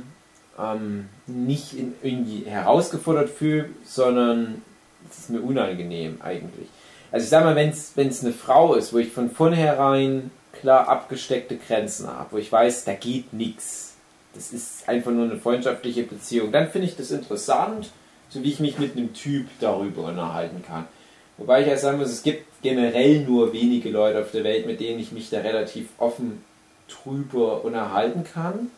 ähm, 0.59 1.09
nicht 1.27 1.73
in, 1.73 1.93
irgendwie 2.01 2.45
herausgefordert 2.45 3.29
fühle, 3.29 3.69
sondern 3.85 4.61
es 5.09 5.19
ist 5.19 5.29
mir 5.29 5.41
unangenehm 5.41 6.17
eigentlich. 6.21 6.67
Also 7.13 7.25
ich 7.25 7.29
sag 7.29 7.43
mal, 7.43 7.55
wenn 7.55 7.69
es 7.69 8.23
eine 8.23 8.33
Frau 8.33 8.73
ist, 8.73 8.91
wo 8.91 8.97
ich 8.97 9.11
von 9.11 9.29
vornherein 9.29 10.31
klar 10.51 10.87
abgesteckte 10.87 11.57
Grenzen 11.57 12.07
habe, 12.07 12.31
wo 12.31 12.37
ich 12.39 12.51
weiß, 12.51 12.85
da 12.85 12.93
geht 12.95 13.33
nichts. 13.33 13.93
Das 14.33 14.51
ist 14.51 14.89
einfach 14.89 15.11
nur 15.11 15.25
eine 15.25 15.37
freundschaftliche 15.37 16.03
Beziehung. 16.03 16.51
Dann 16.51 16.71
finde 16.71 16.87
ich 16.87 16.95
das 16.95 17.11
interessant, 17.11 17.91
so 18.29 18.41
wie 18.41 18.49
ich 18.49 18.59
mich 18.59 18.79
mit 18.79 18.97
einem 18.97 19.13
Typ 19.13 19.45
darüber 19.59 20.05
unterhalten 20.05 20.63
kann. 20.65 20.87
Wobei 21.37 21.61
ich 21.61 21.67
ja 21.67 21.77
sagen 21.77 21.99
muss, 21.99 22.09
es 22.09 22.23
gibt 22.23 22.47
generell 22.63 23.19
nur 23.19 23.53
wenige 23.53 23.91
Leute 23.91 24.19
auf 24.19 24.31
der 24.31 24.43
Welt, 24.43 24.65
mit 24.65 24.79
denen 24.79 24.99
ich 24.99 25.11
mich 25.11 25.29
da 25.29 25.41
relativ 25.41 25.89
offen 25.99 26.43
drüber 26.87 27.63
unterhalten 27.63 28.23
kann. 28.23 28.71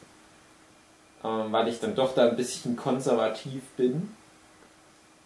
Ähm, 1.23 1.53
weil 1.53 1.69
ich 1.69 1.79
dann 1.79 1.95
doch 1.95 2.13
da 2.13 2.27
ein 2.27 2.35
bisschen 2.35 2.75
konservativ 2.75 3.61
bin, 3.77 4.09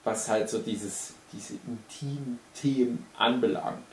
was 0.03 0.29
halt 0.29 0.51
so 0.51 0.59
dieses, 0.59 1.15
diese 1.33 1.55
intimen 1.67 2.39
Themen 2.53 3.05
anbelangt. 3.17 3.83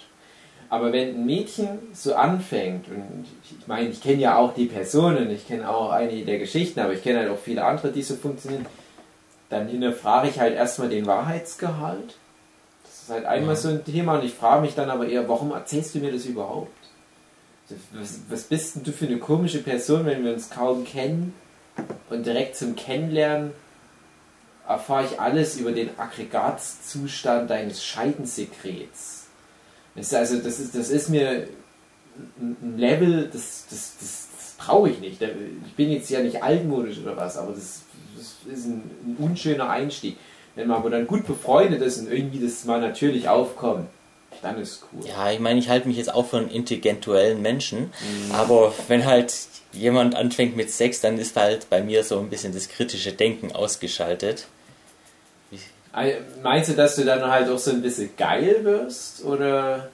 Aber 0.68 0.92
wenn 0.92 1.14
ein 1.14 1.26
Mädchen 1.26 1.78
so 1.92 2.14
anfängt, 2.14 2.88
und 2.88 3.26
ich 3.44 3.66
meine, 3.68 3.88
ich 3.88 4.02
kenne 4.02 4.20
ja 4.20 4.36
auch 4.36 4.54
die 4.54 4.66
Personen, 4.66 5.30
ich 5.30 5.46
kenne 5.46 5.68
auch 5.68 5.90
einige 5.90 6.24
der 6.24 6.38
Geschichten, 6.38 6.80
aber 6.80 6.92
ich 6.92 7.02
kenne 7.02 7.20
halt 7.20 7.30
auch 7.30 7.38
viele 7.38 7.64
andere, 7.64 7.92
die 7.92 8.02
so 8.02 8.16
funktionieren, 8.16 8.66
dann 9.48 9.68
hinterfrage 9.68 10.28
ich 10.28 10.40
halt 10.40 10.56
erstmal 10.56 10.88
den 10.88 11.06
Wahrheitsgehalt. 11.06 12.16
Das 12.82 13.02
ist 13.02 13.10
halt 13.10 13.26
einmal 13.26 13.54
so 13.54 13.68
ein 13.68 13.84
Thema 13.84 14.16
und 14.16 14.24
ich 14.24 14.34
frage 14.34 14.62
mich 14.62 14.74
dann 14.74 14.90
aber 14.90 15.06
eher, 15.06 15.28
warum 15.28 15.52
erzählst 15.52 15.94
du 15.94 16.00
mir 16.00 16.10
das 16.10 16.24
überhaupt? 16.24 16.72
Was, 17.92 18.20
was 18.28 18.44
bist 18.44 18.76
denn 18.76 18.84
du 18.84 18.92
für 18.92 19.06
eine 19.06 19.18
komische 19.18 19.62
Person, 19.62 20.04
wenn 20.06 20.24
wir 20.24 20.32
uns 20.32 20.50
kaum 20.50 20.84
kennen 20.84 21.34
und 22.10 22.26
direkt 22.26 22.56
zum 22.56 22.74
Kennenlernen 22.74 23.52
erfahre 24.68 25.06
ich 25.06 25.20
alles 25.20 25.56
über 25.56 25.72
den 25.72 25.98
Aggregatzustand 25.98 27.50
deines 27.50 27.84
Scheidensekrets. 27.84 29.26
Das 29.94 30.06
ist 30.08 30.14
also, 30.14 30.38
das 30.38 30.60
ist, 30.60 30.74
das 30.74 30.90
ist 30.90 31.08
mir 31.08 31.48
ein 32.40 32.76
Level, 32.76 33.28
das, 33.32 33.66
das, 33.70 33.94
das, 33.98 34.28
das 34.36 34.54
brauche 34.58 34.90
ich 34.90 35.00
nicht. 35.00 35.22
Ich 35.22 35.74
bin 35.74 35.90
jetzt 35.90 36.10
ja 36.10 36.20
nicht 36.20 36.42
altmodisch 36.42 36.98
oder 36.98 37.16
was, 37.16 37.36
aber 37.36 37.52
das, 37.52 37.82
das 38.16 38.52
ist 38.52 38.66
ein, 38.66 38.90
ein 39.04 39.16
unschöner 39.18 39.70
Einstieg. 39.70 40.16
Wenn 40.54 40.68
man 40.68 40.78
aber 40.78 40.90
dann 40.90 41.06
gut 41.06 41.26
befreundet 41.26 41.82
ist 41.82 41.98
und 41.98 42.10
irgendwie 42.10 42.40
das 42.40 42.64
mal 42.64 42.80
natürlich 42.80 43.28
aufkommt, 43.28 43.88
dann 44.42 44.58
ist 44.60 44.84
cool. 44.92 45.06
Ja, 45.06 45.30
ich 45.30 45.40
meine, 45.40 45.58
ich 45.58 45.68
halte 45.68 45.88
mich 45.88 45.96
jetzt 45.96 46.12
auch 46.12 46.26
für 46.26 46.38
einen 46.38 46.50
intellectuellen 46.50 47.42
Menschen, 47.42 47.92
aber 48.32 48.74
wenn 48.88 49.04
halt 49.04 49.34
jemand 49.72 50.14
anfängt 50.14 50.56
mit 50.56 50.70
Sex, 50.70 51.00
dann 51.00 51.18
ist 51.18 51.36
halt 51.36 51.68
bei 51.68 51.82
mir 51.82 52.02
so 52.04 52.18
ein 52.18 52.30
bisschen 52.30 52.52
das 52.52 52.68
kritische 52.68 53.12
Denken 53.12 53.52
ausgeschaltet. 53.52 54.46
Meinst 56.42 56.70
du, 56.70 56.74
dass 56.74 56.96
du 56.96 57.04
dann 57.04 57.22
halt 57.22 57.48
auch 57.48 57.58
so 57.58 57.70
ein 57.70 57.82
bisschen 57.82 58.10
geil 58.16 58.60
wirst? 58.62 59.24
Oder? 59.24 59.88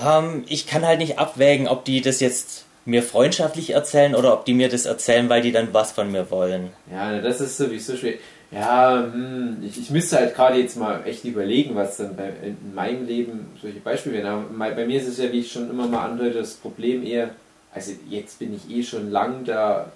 Ähm, 0.00 0.44
ich 0.48 0.66
kann 0.66 0.86
halt 0.86 1.00
nicht 1.00 1.18
abwägen, 1.18 1.66
ob 1.66 1.84
die 1.84 2.00
das 2.00 2.20
jetzt 2.20 2.64
mir 2.84 3.02
freundschaftlich 3.02 3.70
erzählen 3.70 4.14
oder 4.14 4.32
ob 4.32 4.44
die 4.44 4.54
mir 4.54 4.68
das 4.68 4.86
erzählen, 4.86 5.28
weil 5.28 5.42
die 5.42 5.52
dann 5.52 5.74
was 5.74 5.92
von 5.92 6.10
mir 6.10 6.30
wollen. 6.30 6.70
Ja, 6.90 7.18
das 7.18 7.40
ist 7.40 7.56
sowieso 7.56 7.96
schwer. 7.96 8.14
Ja, 8.52 9.08
hm, 9.12 9.58
ich, 9.62 9.78
ich 9.78 9.90
müsste 9.90 10.16
halt 10.16 10.34
gerade 10.34 10.58
jetzt 10.58 10.76
mal 10.76 11.02
echt 11.04 11.24
überlegen, 11.24 11.74
was 11.74 11.98
dann 11.98 12.16
bei, 12.16 12.32
in 12.42 12.74
meinem 12.74 13.06
Leben 13.06 13.50
solche 13.60 13.80
Beispiele 13.80 14.16
wären. 14.16 14.26
Aber 14.26 14.44
bei 14.58 14.70
bei 14.72 14.86
mir 14.86 15.00
ist 15.00 15.08
es 15.08 15.18
ja, 15.18 15.30
wie 15.32 15.40
ich 15.40 15.52
schon 15.52 15.70
immer 15.70 15.86
mal 15.86 16.04
andeute, 16.04 16.38
das 16.38 16.54
Problem 16.54 17.04
eher, 17.04 17.30
also 17.72 17.92
jetzt 18.08 18.38
bin 18.38 18.54
ich 18.54 18.70
eh 18.74 18.82
schon 18.82 19.10
lang 19.10 19.44
da 19.44 19.92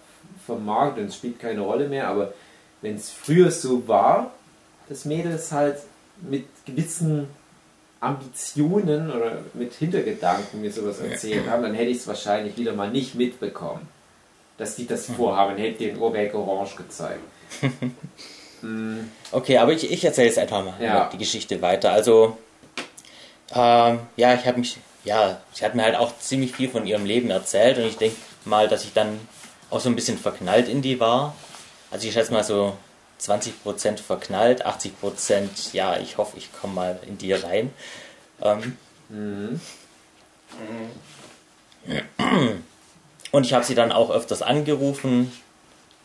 vom 0.46 0.64
Markt 0.64 0.98
und 0.98 1.06
es 1.06 1.16
spielt 1.16 1.40
keine 1.40 1.60
Rolle 1.60 1.88
mehr, 1.88 2.08
aber 2.08 2.32
wenn 2.80 2.96
es 2.96 3.10
früher 3.10 3.50
so 3.50 3.88
war, 3.88 4.32
dass 4.88 5.04
Mädels 5.04 5.50
halt 5.52 5.78
mit 6.22 6.44
gewissen 6.66 7.28
Ambitionen 8.00 9.10
oder 9.10 9.38
mit 9.54 9.72
Hintergedanken 9.74 10.60
mir 10.60 10.70
sowas 10.70 11.00
erzählt 11.00 11.48
haben, 11.48 11.62
dann 11.62 11.74
hätte 11.74 11.90
ich 11.90 11.98
es 11.98 12.06
wahrscheinlich 12.06 12.56
wieder 12.58 12.72
mal 12.72 12.90
nicht 12.90 13.14
mitbekommen. 13.14 13.88
Dass 14.58 14.76
die 14.76 14.86
das 14.86 15.06
vorhaben, 15.06 15.56
hätte 15.56 15.78
den 15.84 15.98
Urweg 15.98 16.34
Orange 16.34 16.76
gezeigt. 16.76 17.20
Hm, 18.60 19.10
Okay, 19.32 19.58
aber 19.58 19.72
ich, 19.72 19.90
ich 19.90 20.04
erzähle 20.04 20.28
jetzt 20.28 20.38
einfach 20.38 20.64
mal 20.64 20.74
Ja. 20.80 21.08
die 21.12 21.18
Geschichte 21.18 21.60
weiter. 21.60 21.92
Also, 21.92 22.36
ähm, 23.54 24.00
ja, 24.16 24.34
ich 24.34 24.46
habe 24.46 24.58
mich, 24.58 24.78
ja, 25.04 25.40
sie 25.52 25.64
hat 25.64 25.74
mir 25.74 25.82
halt 25.82 25.96
auch 25.96 26.16
ziemlich 26.18 26.54
viel 26.54 26.68
von 26.68 26.86
ihrem 26.86 27.04
Leben 27.04 27.30
erzählt 27.30 27.78
und 27.78 27.84
ich 27.84 27.96
denke 27.96 28.16
mal, 28.44 28.68
dass 28.68 28.84
ich 28.84 28.92
dann 28.92 29.18
auch 29.70 29.80
so 29.80 29.88
ein 29.88 29.96
bisschen 29.96 30.18
verknallt 30.18 30.68
in 30.68 30.82
die 30.82 31.00
war. 31.00 31.34
Also 31.90 32.06
ich 32.06 32.12
schätze 32.14 32.32
mal 32.32 32.44
so 32.44 32.74
20% 33.24 33.98
verknallt, 33.98 34.66
80% 34.66 35.72
ja, 35.72 35.98
ich 35.98 36.18
hoffe, 36.18 36.36
ich 36.36 36.52
komme 36.52 36.74
mal 36.74 37.00
in 37.06 37.18
die 37.18 37.32
rein. 37.32 37.72
Ähm, 38.42 38.76
mhm. 39.08 39.60
Und 43.30 43.46
ich 43.46 43.52
habe 43.52 43.64
sie 43.64 43.74
dann 43.74 43.92
auch 43.92 44.10
öfters 44.10 44.42
angerufen 44.42 45.32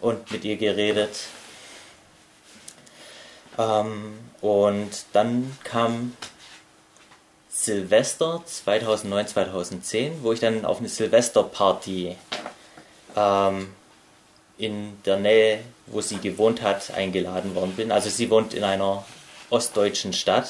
und 0.01 0.31
mit 0.31 0.45
ihr 0.45 0.57
geredet. 0.57 1.27
Ähm, 3.57 4.17
und 4.41 5.05
dann 5.13 5.57
kam 5.63 6.15
Silvester 7.49 8.41
2009, 8.45 9.27
2010, 9.27 10.23
wo 10.23 10.31
ich 10.31 10.39
dann 10.39 10.65
auf 10.65 10.79
eine 10.79 10.87
Silvesterparty 10.87 12.15
ähm, 13.15 13.73
in 14.59 15.01
der 15.05 15.17
Nähe, 15.17 15.61
wo 15.87 16.01
sie 16.01 16.17
gewohnt 16.17 16.61
hat, 16.61 16.91
eingeladen 16.91 17.55
worden 17.55 17.73
bin. 17.75 17.91
Also 17.91 18.09
sie 18.09 18.29
wohnt 18.29 18.53
in 18.53 18.63
einer 18.63 19.03
ostdeutschen 19.49 20.13
Stadt. 20.13 20.49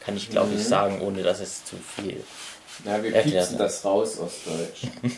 Kann 0.00 0.16
ich 0.16 0.30
glaube 0.30 0.54
ich 0.54 0.60
Mhm. 0.60 0.68
sagen, 0.68 1.00
ohne 1.02 1.22
dass 1.22 1.38
es 1.40 1.64
zu 1.64 1.76
viel 1.76 2.24
Ja, 2.84 3.02
wir 3.02 3.12
piepsen 3.12 3.58
das 3.58 3.84
raus 3.84 4.18
aus 4.18 4.32
Deutsch. 4.44 4.90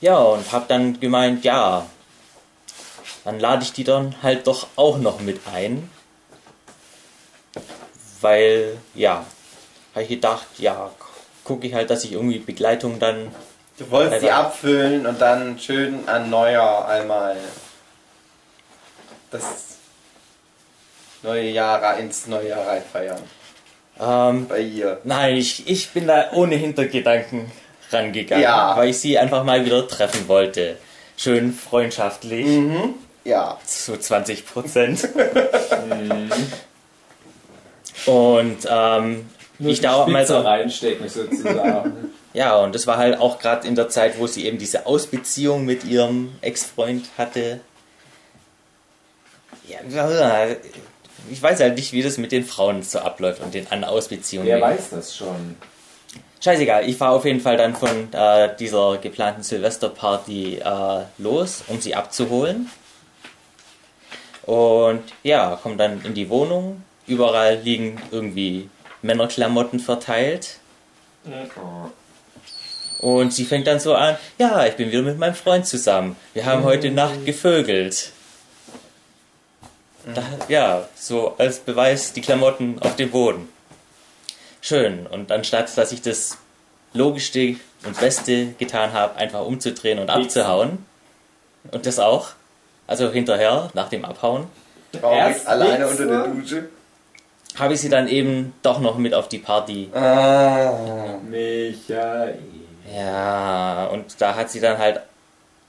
Ja, 0.00 0.18
und 0.18 0.52
hab 0.52 0.68
dann 0.68 1.00
gemeint, 1.00 1.42
ja, 1.44 1.86
dann 3.24 3.40
lade 3.40 3.62
ich 3.62 3.72
die 3.72 3.82
dann 3.84 4.14
halt 4.22 4.46
doch 4.46 4.66
auch 4.76 4.98
noch 4.98 5.20
mit 5.20 5.40
ein. 5.50 5.88
Weil, 8.20 8.76
ja, 8.94 9.24
habe 9.94 10.02
ich 10.02 10.08
gedacht, 10.10 10.46
ja, 10.58 10.90
gucke 11.44 11.66
ich 11.66 11.72
halt, 11.74 11.88
dass 11.90 12.04
ich 12.04 12.12
irgendwie 12.12 12.38
Begleitung 12.38 12.98
dann. 12.98 13.34
Du 13.78 13.90
wolltest 13.90 14.24
Alter. 14.24 14.36
abfüllen 14.36 15.06
und 15.06 15.20
dann 15.20 15.58
schön 15.58 16.08
an 16.08 16.30
Neujahr 16.30 16.88
einmal 16.88 17.36
das 19.30 19.76
neue 21.22 21.50
Jahr 21.50 21.98
ins 21.98 22.26
neue 22.26 22.48
Jahr 22.48 22.66
rein 22.66 22.82
feiern. 22.90 23.20
Ähm, 24.00 24.46
Bei 24.48 24.60
ihr. 24.60 24.98
nein, 25.04 25.36
ich, 25.36 25.68
ich 25.68 25.90
bin 25.90 26.06
da 26.06 26.30
ohne 26.32 26.54
Hintergedanken 26.54 27.50
rangegangen, 27.90 28.42
Ja. 28.42 28.76
weil 28.76 28.90
ich 28.90 28.98
sie 28.98 29.18
einfach 29.18 29.44
mal 29.44 29.64
wieder 29.64 29.86
treffen 29.88 30.28
wollte. 30.28 30.76
Schön 31.16 31.52
freundschaftlich, 31.52 32.46
Mhm. 32.46 32.94
Ja. 33.24 33.58
zu 33.64 33.98
20 33.98 34.46
Prozent. 34.46 35.08
Und 38.06 38.58
ähm, 38.68 39.28
Nur 39.58 39.72
ich 39.72 39.80
da 39.80 39.94
auch 39.94 40.06
mal 40.06 40.26
so 40.26 40.38
reinstecken 40.38 41.08
sozusagen. 41.08 42.12
Ja, 42.36 42.58
und 42.58 42.74
das 42.74 42.86
war 42.86 42.98
halt 42.98 43.18
auch 43.18 43.38
gerade 43.38 43.66
in 43.66 43.76
der 43.76 43.88
Zeit, 43.88 44.18
wo 44.18 44.26
sie 44.26 44.44
eben 44.44 44.58
diese 44.58 44.84
Ausbeziehung 44.84 45.64
mit 45.64 45.84
ihrem 45.84 46.34
Ex-Freund 46.42 47.06
hatte. 47.16 47.60
Ja, 49.66 49.78
ich 51.30 51.42
weiß 51.42 51.60
halt 51.60 51.76
nicht, 51.76 51.94
wie 51.94 52.02
das 52.02 52.18
mit 52.18 52.32
den 52.32 52.44
Frauen 52.44 52.82
so 52.82 52.98
abläuft 52.98 53.40
und 53.40 53.54
den 53.54 53.66
an 53.72 53.84
Ausbeziehungen. 53.84 54.48
Wer 54.48 54.60
weiß 54.60 54.90
das 54.90 55.16
schon? 55.16 55.56
Scheißegal, 56.44 56.86
ich 56.86 56.98
fahre 56.98 57.14
auf 57.14 57.24
jeden 57.24 57.40
Fall 57.40 57.56
dann 57.56 57.74
von 57.74 58.12
äh, 58.12 58.54
dieser 58.54 58.98
geplanten 58.98 59.42
Silvesterparty 59.42 60.56
äh, 60.58 61.04
los, 61.16 61.64
um 61.68 61.80
sie 61.80 61.94
abzuholen. 61.94 62.70
Und 64.42 65.02
ja, 65.22 65.58
komme 65.62 65.78
dann 65.78 66.04
in 66.04 66.12
die 66.12 66.28
Wohnung. 66.28 66.82
Überall 67.06 67.60
liegen 67.60 67.98
irgendwie 68.10 68.68
Männerklamotten 69.00 69.80
verteilt. 69.80 70.58
Und 72.98 73.32
sie 73.32 73.44
fängt 73.44 73.66
dann 73.66 73.78
so 73.80 73.94
an, 73.94 74.16
ja, 74.38 74.64
ich 74.66 74.74
bin 74.74 74.90
wieder 74.90 75.02
mit 75.02 75.18
meinem 75.18 75.34
Freund 75.34 75.66
zusammen. 75.66 76.16
Wir 76.34 76.46
haben 76.46 76.64
heute 76.64 76.90
Nacht 76.90 77.24
gevögelt. 77.26 78.12
Da, 80.14 80.22
ja, 80.48 80.88
so 80.96 81.34
als 81.36 81.58
Beweis 81.58 82.12
die 82.12 82.20
Klamotten 82.20 82.78
auf 82.80 82.96
dem 82.96 83.10
Boden. 83.10 83.48
Schön. 84.60 85.06
Und 85.06 85.30
anstatt, 85.32 85.76
dass 85.76 85.92
ich 85.92 86.00
das 86.02 86.38
Logischste 86.92 87.56
und 87.84 87.98
Beste 88.00 88.48
getan 88.58 88.92
habe, 88.92 89.16
einfach 89.16 89.44
umzudrehen 89.44 89.98
und 89.98 90.08
abzuhauen. 90.10 90.78
Und 91.72 91.86
das 91.86 91.98
auch. 91.98 92.28
Also 92.86 93.10
hinterher, 93.10 93.68
nach 93.74 93.88
dem 93.88 94.04
Abhauen, 94.04 94.46
Traurig, 94.92 95.18
Erst 95.18 95.46
alleine 95.48 95.88
unter 95.88 96.06
der 96.06 96.28
Dusche. 96.28 96.68
habe 97.58 97.74
ich 97.74 97.80
sie 97.80 97.88
dann 97.88 98.06
eben 98.08 98.54
doch 98.62 98.78
noch 98.78 98.96
mit 98.96 99.12
auf 99.12 99.28
die 99.28 99.38
Party 99.38 99.90
Ah. 99.92 101.18
Michael. 101.28 102.38
Ja, 102.94 103.86
und 103.86 104.20
da 104.20 104.34
hat 104.34 104.50
sie 104.50 104.60
dann 104.60 104.78
halt 104.78 105.00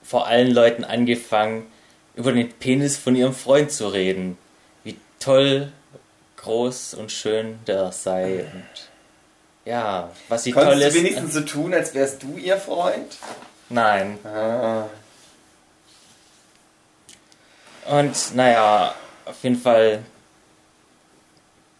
vor 0.02 0.26
allen 0.26 0.52
Leuten 0.52 0.84
angefangen, 0.84 1.66
über 2.14 2.32
den 2.32 2.52
Penis 2.52 2.96
von 2.96 3.14
ihrem 3.14 3.34
Freund 3.34 3.70
zu 3.70 3.88
reden. 3.88 4.38
Wie 4.84 4.96
toll, 5.20 5.72
groß 6.36 6.94
und 6.94 7.12
schön 7.12 7.58
der 7.66 7.92
sei. 7.92 8.46
Und 8.52 8.88
ja, 9.64 10.10
was 10.28 10.44
sie 10.44 10.52
toll 10.52 10.64
Konntest 10.64 10.86
ist. 10.86 10.94
du 10.94 10.98
wenigstens 10.98 11.34
so 11.34 11.40
tun, 11.42 11.74
als 11.74 11.94
wärst 11.94 12.22
du 12.22 12.36
ihr 12.36 12.56
Freund? 12.56 13.16
Nein. 13.68 14.18
Ah. 14.24 14.86
Und 17.86 18.34
naja, 18.34 18.94
auf 19.24 19.42
jeden 19.42 19.60
Fall 19.60 20.00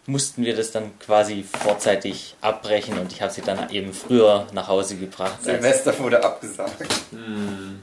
mussten 0.09 0.43
wir 0.43 0.55
das 0.55 0.71
dann 0.71 0.97
quasi 0.99 1.43
vorzeitig 1.43 2.35
abbrechen 2.41 2.97
und 2.97 3.11
ich 3.11 3.21
habe 3.21 3.31
sie 3.31 3.41
dann 3.41 3.69
eben 3.69 3.93
früher 3.93 4.47
nach 4.53 4.67
Hause 4.67 4.97
gebracht. 4.97 5.43
Silvester 5.43 5.97
wurde 5.99 6.23
abgesagt. 6.23 6.83
Hm. 7.11 7.81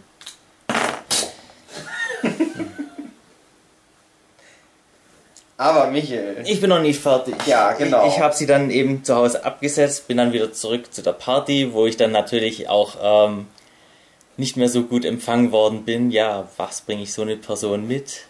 Aber 5.59 5.91
Michael, 5.91 6.43
Ich 6.45 6.61
bin 6.61 6.69
noch 6.69 6.83
nicht 6.83 7.01
fertig. 7.01 7.35
Ja, 7.47 7.73
genau. 7.73 8.07
Ich, 8.07 8.15
ich 8.15 8.21
habe 8.21 8.35
sie 8.35 8.45
dann 8.45 8.71
eben 8.71 9.05
zu 9.05 9.15
Hause 9.15 9.45
abgesetzt, 9.45 10.07
bin 10.07 10.19
dann 10.19 10.33
wieder 10.33 10.53
zurück 10.53 10.93
zu 10.93 11.03
der 11.03 11.12
Party, 11.12 11.73
wo 11.73 11.87
ich 11.87 11.97
dann 11.97 12.12
natürlich 12.12 12.69
auch 12.69 12.97
ähm, 13.01 13.47
nicht 14.37 14.59
mehr 14.59 14.69
so 14.69 14.83
gut 14.83 15.07
empfangen 15.07 15.53
worden 15.53 15.85
bin. 15.85 16.11
Ja, 16.11 16.47
was 16.59 16.83
bringe 16.83 17.05
ich 17.05 17.15
so 17.15 17.23
eine 17.23 17.37
Person 17.37 17.89
mit? 17.89 18.27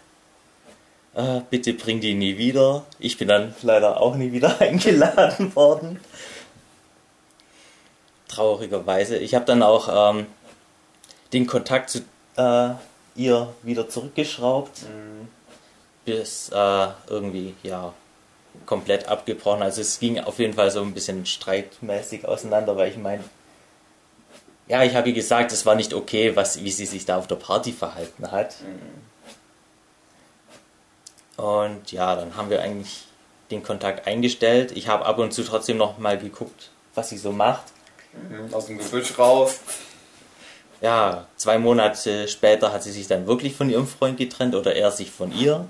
Äh, 1.17 1.41
bitte 1.49 1.73
bring 1.73 1.99
die 1.99 2.13
nie 2.13 2.37
wieder. 2.37 2.85
Ich 2.99 3.17
bin 3.17 3.27
dann 3.27 3.55
leider 3.63 3.99
auch 3.99 4.15
nie 4.15 4.31
wieder 4.31 4.61
eingeladen 4.61 5.55
worden. 5.55 5.99
Traurigerweise. 8.27 9.17
Ich 9.17 9.33
habe 9.33 9.45
dann 9.45 9.63
auch 9.63 10.11
ähm, 10.11 10.27
den 11.33 11.47
Kontakt 11.47 11.89
zu 11.89 11.99
äh, 12.37 12.69
ihr 13.15 13.51
wieder 13.63 13.89
zurückgeschraubt 13.89 14.85
bis 16.05 16.49
äh, 16.49 16.87
irgendwie, 17.09 17.55
ja, 17.63 17.93
komplett 18.65 19.07
abgebrochen. 19.07 19.63
Also 19.63 19.81
es 19.81 19.99
ging 19.99 20.19
auf 20.19 20.37
jeden 20.37 20.53
Fall 20.53 20.69
so 20.69 20.81
ein 20.81 20.93
bisschen 20.93 21.25
streitmäßig 21.25 22.25
auseinander, 22.25 22.77
weil 22.77 22.91
ich 22.91 22.97
meine, 22.97 23.23
ja, 24.67 24.83
ich 24.83 24.95
habe 24.95 25.09
ihr 25.09 25.15
gesagt, 25.15 25.51
es 25.51 25.65
war 25.65 25.75
nicht 25.75 25.93
okay, 25.93 26.35
was, 26.35 26.63
wie 26.63 26.71
sie 26.71 26.85
sich 26.85 27.05
da 27.05 27.17
auf 27.17 27.27
der 27.27 27.35
Party 27.35 27.73
verhalten 27.73 28.31
hat. 28.31 28.55
Und 31.37 31.91
ja, 31.91 32.15
dann 32.15 32.35
haben 32.35 32.49
wir 32.49 32.61
eigentlich 32.61 33.05
den 33.51 33.63
Kontakt 33.63 34.07
eingestellt. 34.07 34.71
Ich 34.75 34.87
habe 34.87 35.05
ab 35.05 35.17
und 35.19 35.31
zu 35.33 35.43
trotzdem 35.43 35.77
noch 35.77 35.97
mal 35.99 36.17
geguckt, 36.17 36.69
was 36.95 37.09
sie 37.09 37.17
so 37.17 37.31
macht. 37.31 37.63
aus 38.51 38.65
dem 38.65 38.77
Gebüsch 38.79 39.17
raus. 39.17 39.59
Ja, 40.81 41.27
zwei 41.37 41.57
Monate 41.57 42.27
später 42.27 42.71
hat 42.71 42.83
sie 42.83 42.91
sich 42.91 43.07
dann 43.07 43.25
wirklich 43.27 43.55
von 43.55 43.69
ihrem 43.69 43.87
Freund 43.87 44.17
getrennt 44.17 44.53
oder 44.55 44.75
er 44.75 44.91
sich 44.91 45.09
von 45.11 45.31
ihr. 45.35 45.65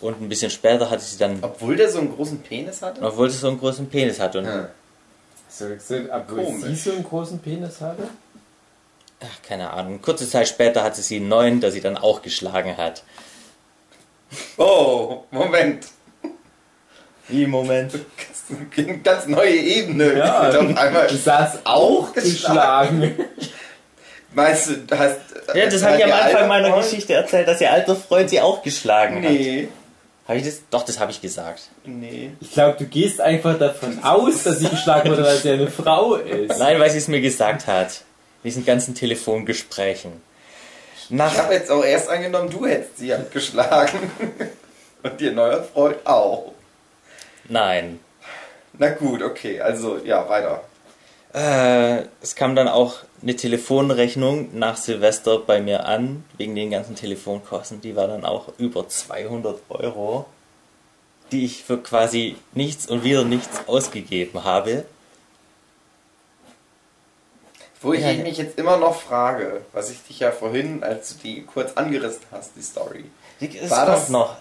Und 0.00 0.20
ein 0.20 0.28
bisschen 0.28 0.50
später 0.50 0.90
hatte 0.90 1.02
sie 1.04 1.18
dann, 1.18 1.38
Obwohl 1.42 1.74
der 1.76 1.90
so 1.90 1.98
einen 1.98 2.14
großen 2.14 2.40
Penis 2.40 2.82
hatte? 2.82 3.02
obwohl 3.02 3.30
sie 3.30 3.38
so 3.38 3.48
einen 3.48 3.58
großen 3.58 3.88
Penis 3.88 4.20
hat. 4.20 4.36
Und 4.36 4.44
Ja. 4.44 4.68
So, 5.48 5.66
so, 5.78 5.96
obwohl 6.12 6.44
Komisch. 6.44 6.64
sie 6.64 6.74
so 6.76 6.92
einen 6.92 7.04
großen 7.04 7.38
Penis 7.40 7.80
hatte? 7.80 8.08
ach, 9.20 9.42
keine 9.46 9.70
Ahnung. 9.70 10.00
Kurze 10.02 10.28
Zeit 10.28 10.48
später 10.48 10.82
hatte 10.82 11.00
sie 11.02 11.16
einen 11.16 11.28
neuen, 11.28 11.60
der 11.60 11.70
sie 11.72 11.80
dann 11.80 11.96
auch 11.96 12.22
geschlagen 12.22 12.76
hat. 12.76 13.02
Oh, 14.56 15.24
Moment. 15.30 15.86
Wie, 17.28 17.46
Moment? 17.46 17.92
Eine 18.76 18.98
ganz 18.98 19.26
neue 19.26 19.54
Ebene. 19.54 20.18
Ja, 20.18 20.50
du 20.50 21.16
saß 21.16 21.60
auch 21.64 22.12
geschlagen. 22.14 23.14
Meinst 24.34 24.68
du, 24.70 24.76
du 24.78 24.98
hast. 24.98 25.18
Ja, 25.54 25.66
das 25.66 25.82
hat 25.82 25.90
habe 25.92 25.98
ich 25.98 26.04
am 26.04 26.12
Anfang 26.12 26.48
meiner 26.48 26.68
Freund- 26.70 26.84
Geschichte 26.84 27.14
erzählt, 27.14 27.48
dass 27.48 27.60
ihr 27.60 27.70
alter 27.72 27.96
Freund 27.96 28.30
sie 28.30 28.40
auch 28.40 28.62
geschlagen 28.62 29.16
hat. 29.16 29.30
Nee. 29.30 29.68
Habe 30.28 30.38
ich 30.38 30.44
das? 30.44 30.60
Doch, 30.70 30.84
das 30.84 30.98
habe 31.00 31.10
ich 31.10 31.20
gesagt. 31.20 31.62
Nee. 31.84 32.30
Ich 32.40 32.52
glaube, 32.52 32.76
du 32.78 32.84
gehst 32.86 33.20
einfach 33.20 33.58
davon 33.58 34.02
aus, 34.02 34.42
dass 34.44 34.58
sie 34.60 34.68
geschlagen 34.68 35.10
wurde, 35.10 35.24
weil 35.24 35.36
sie 35.36 35.50
eine 35.50 35.70
Frau 35.70 36.14
ist. 36.14 36.58
Nein, 36.58 36.78
weil 36.80 36.90
sie 36.90 36.98
es 36.98 37.08
mir 37.08 37.20
gesagt 37.20 37.66
hat. 37.66 38.02
In 38.42 38.48
diesen 38.50 38.64
ganzen 38.64 38.94
Telefongesprächen. 38.94 40.12
Nach 41.10 41.32
Ich 41.32 41.38
habe 41.38 41.54
jetzt 41.54 41.70
auch 41.70 41.84
erst 41.84 42.08
angenommen, 42.08 42.50
du 42.50 42.66
hättest 42.66 42.98
sie 42.98 43.12
halt 43.12 43.30
geschlagen. 43.30 44.10
Und 45.02 45.20
ihr 45.20 45.32
neuer 45.32 45.62
Freund 45.62 46.06
auch. 46.06 46.52
Nein. 47.48 48.00
Na 48.78 48.90
gut, 48.90 49.22
okay, 49.22 49.60
also 49.60 49.98
ja, 49.98 50.28
weiter. 50.28 50.62
Äh, 51.34 52.06
es 52.20 52.34
kam 52.34 52.54
dann 52.54 52.68
auch 52.68 52.98
eine 53.22 53.36
Telefonrechnung 53.36 54.58
nach 54.58 54.76
Silvester 54.76 55.38
bei 55.38 55.60
mir 55.60 55.86
an, 55.86 56.24
wegen 56.36 56.54
den 56.54 56.70
ganzen 56.70 56.94
Telefonkosten. 56.94 57.80
Die 57.80 57.96
war 57.96 58.08
dann 58.08 58.24
auch 58.24 58.48
über 58.58 58.88
200 58.88 59.60
Euro, 59.70 60.26
die 61.30 61.44
ich 61.44 61.64
für 61.64 61.78
quasi 61.78 62.36
nichts 62.54 62.86
und 62.86 63.04
wieder 63.04 63.24
nichts 63.24 63.62
ausgegeben 63.66 64.44
habe. 64.44 64.84
Wo 67.82 67.92
ich 67.92 68.00
Ja. 68.00 68.12
mich 68.14 68.38
jetzt 68.38 68.58
immer 68.58 68.76
noch 68.76 69.00
frage, 69.00 69.62
was 69.72 69.90
ich 69.90 70.02
dich 70.04 70.20
ja 70.20 70.30
vorhin, 70.30 70.82
als 70.84 71.10
du 71.16 71.22
die 71.24 71.42
kurz 71.42 71.72
angerissen 71.74 72.22
hast, 72.30 72.52
die 72.56 72.62
Story. 72.62 73.04
Es 73.40 73.70
War 73.70 73.86
das- 73.86 74.08
noch. 74.08 74.36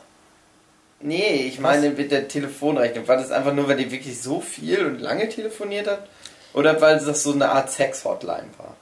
Nee, 0.99 1.45
ich 1.47 1.59
meine 1.59 1.89
mit 1.89 2.11
der 2.11 2.27
Telefonrechnung. 2.27 3.07
War 3.07 3.17
das 3.17 3.31
einfach 3.31 3.53
nur, 3.53 3.67
weil 3.67 3.77
die 3.77 3.91
wirklich 3.91 4.21
so 4.21 4.39
viel 4.39 4.85
und 4.85 4.99
lange 5.01 5.27
telefoniert 5.29 5.87
hat? 5.87 6.07
Oder 6.53 6.79
weil 6.79 6.99
das 6.99 7.23
so 7.23 7.33
eine 7.33 7.49
Art 7.49 7.71
Sex-Hotline 7.71 8.49
war? 8.59 8.75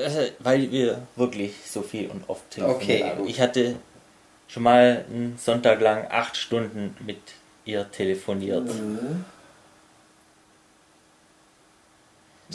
Äh, 0.00 0.30
Weil 0.38 0.70
wir 0.70 1.02
wirklich 1.16 1.54
so 1.68 1.82
viel 1.82 2.08
und 2.10 2.28
oft 2.28 2.48
telefoniert 2.50 2.82
Okay, 2.82 3.04
haben. 3.04 3.18
gut. 3.18 3.28
Ich 3.28 3.40
hatte 3.40 3.74
schon 4.46 4.62
mal 4.62 5.04
einen 5.08 5.36
Sonntag 5.42 5.80
lang 5.80 6.06
acht 6.10 6.36
Stunden 6.36 6.96
mit 7.04 7.18
ihr 7.64 7.90
telefoniert. 7.90 8.66
Mhm. 8.66 9.24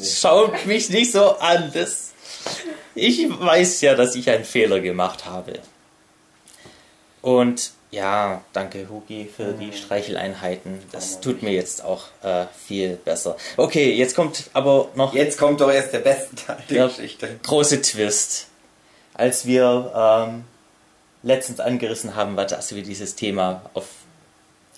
Schaut 0.03 0.65
mich 0.65 0.89
nicht 0.89 1.11
so 1.11 1.37
an. 1.37 1.71
Das 1.73 2.11
ich 2.95 3.27
weiß 3.29 3.81
ja, 3.81 3.95
dass 3.95 4.15
ich 4.15 4.29
einen 4.29 4.45
Fehler 4.45 4.79
gemacht 4.79 5.25
habe. 5.25 5.59
Und 7.21 7.71
ja, 7.91 8.43
danke 8.53 8.87
Hugi 8.87 9.27
für 9.35 9.53
die 9.53 9.73
Streicheleinheiten. 9.73 10.79
Das 10.91 11.21
tut 11.21 11.41
mir 11.41 11.51
jetzt 11.51 11.83
auch 11.83 12.05
äh, 12.21 12.45
viel 12.65 12.95
besser. 12.97 13.35
Okay, 13.57 13.93
jetzt 13.93 14.15
kommt 14.15 14.49
aber 14.53 14.89
noch 14.95 15.13
Jetzt 15.13 15.37
kommt 15.37 15.59
doch 15.59 15.71
erst 15.71 15.93
der 15.93 15.99
beste 15.99 16.35
Teil 16.35 16.57
der 16.69 16.77
Ja. 16.77 16.87
Geschichte. 16.87 17.39
große 17.43 17.81
Twist. 17.81 18.47
Als 19.15 19.45
wir 19.45 19.91
ähm, 20.29 20.43
letztens 21.23 21.59
angerissen 21.59 22.15
haben, 22.15 22.35
dass 22.37 22.73
wir 22.73 22.83
dieses 22.83 23.15
Thema 23.15 23.63
auf, 23.73 23.87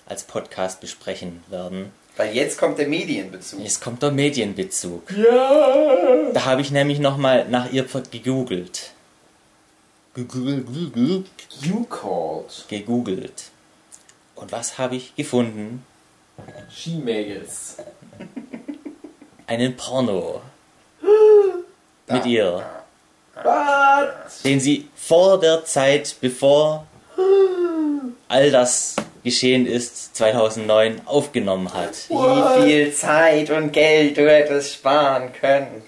als 0.06 0.24
Podcast 0.24 0.80
besprechen 0.80 1.44
werden. 1.48 1.92
Weil 2.16 2.34
jetzt 2.34 2.58
kommt 2.58 2.78
der 2.78 2.88
Medienbezug. 2.88 3.60
Jetzt 3.60 3.80
kommt 3.80 4.02
der 4.02 4.10
Medienbezug. 4.10 5.10
Ja! 5.12 6.30
Da 6.32 6.44
habe 6.44 6.60
ich 6.60 6.70
nämlich 6.70 6.98
nochmal 6.98 7.48
nach 7.48 7.72
ihr 7.72 7.84
gegoogelt. 8.10 8.90
Gegoogelt. 10.14 11.26
You 11.62 11.84
called. 11.84 12.66
Gegoogelt. 12.68 13.44
Und 14.34 14.52
was 14.52 14.76
habe 14.76 14.96
ich 14.96 15.14
gefunden? 15.16 15.84
She-Maggots. 16.70 17.76
Einen 19.46 19.76
Porno. 19.76 20.42
Mit 22.08 22.26
ihr. 22.26 22.66
What? 23.42 24.44
Den 24.44 24.60
sie 24.60 24.88
vor 24.94 25.40
der 25.40 25.64
Zeit, 25.64 26.16
bevor 26.20 26.86
all 28.28 28.50
das 28.50 28.96
geschehen 29.24 29.66
ist, 29.66 30.16
2009 30.16 31.02
aufgenommen 31.06 31.72
hat. 31.72 31.94
Wie 32.08 32.62
viel 32.64 32.92
Zeit 32.92 33.50
und 33.50 33.72
Geld 33.72 34.16
du 34.16 34.28
hättest 34.30 34.74
sparen 34.74 35.30
können. 35.38 35.82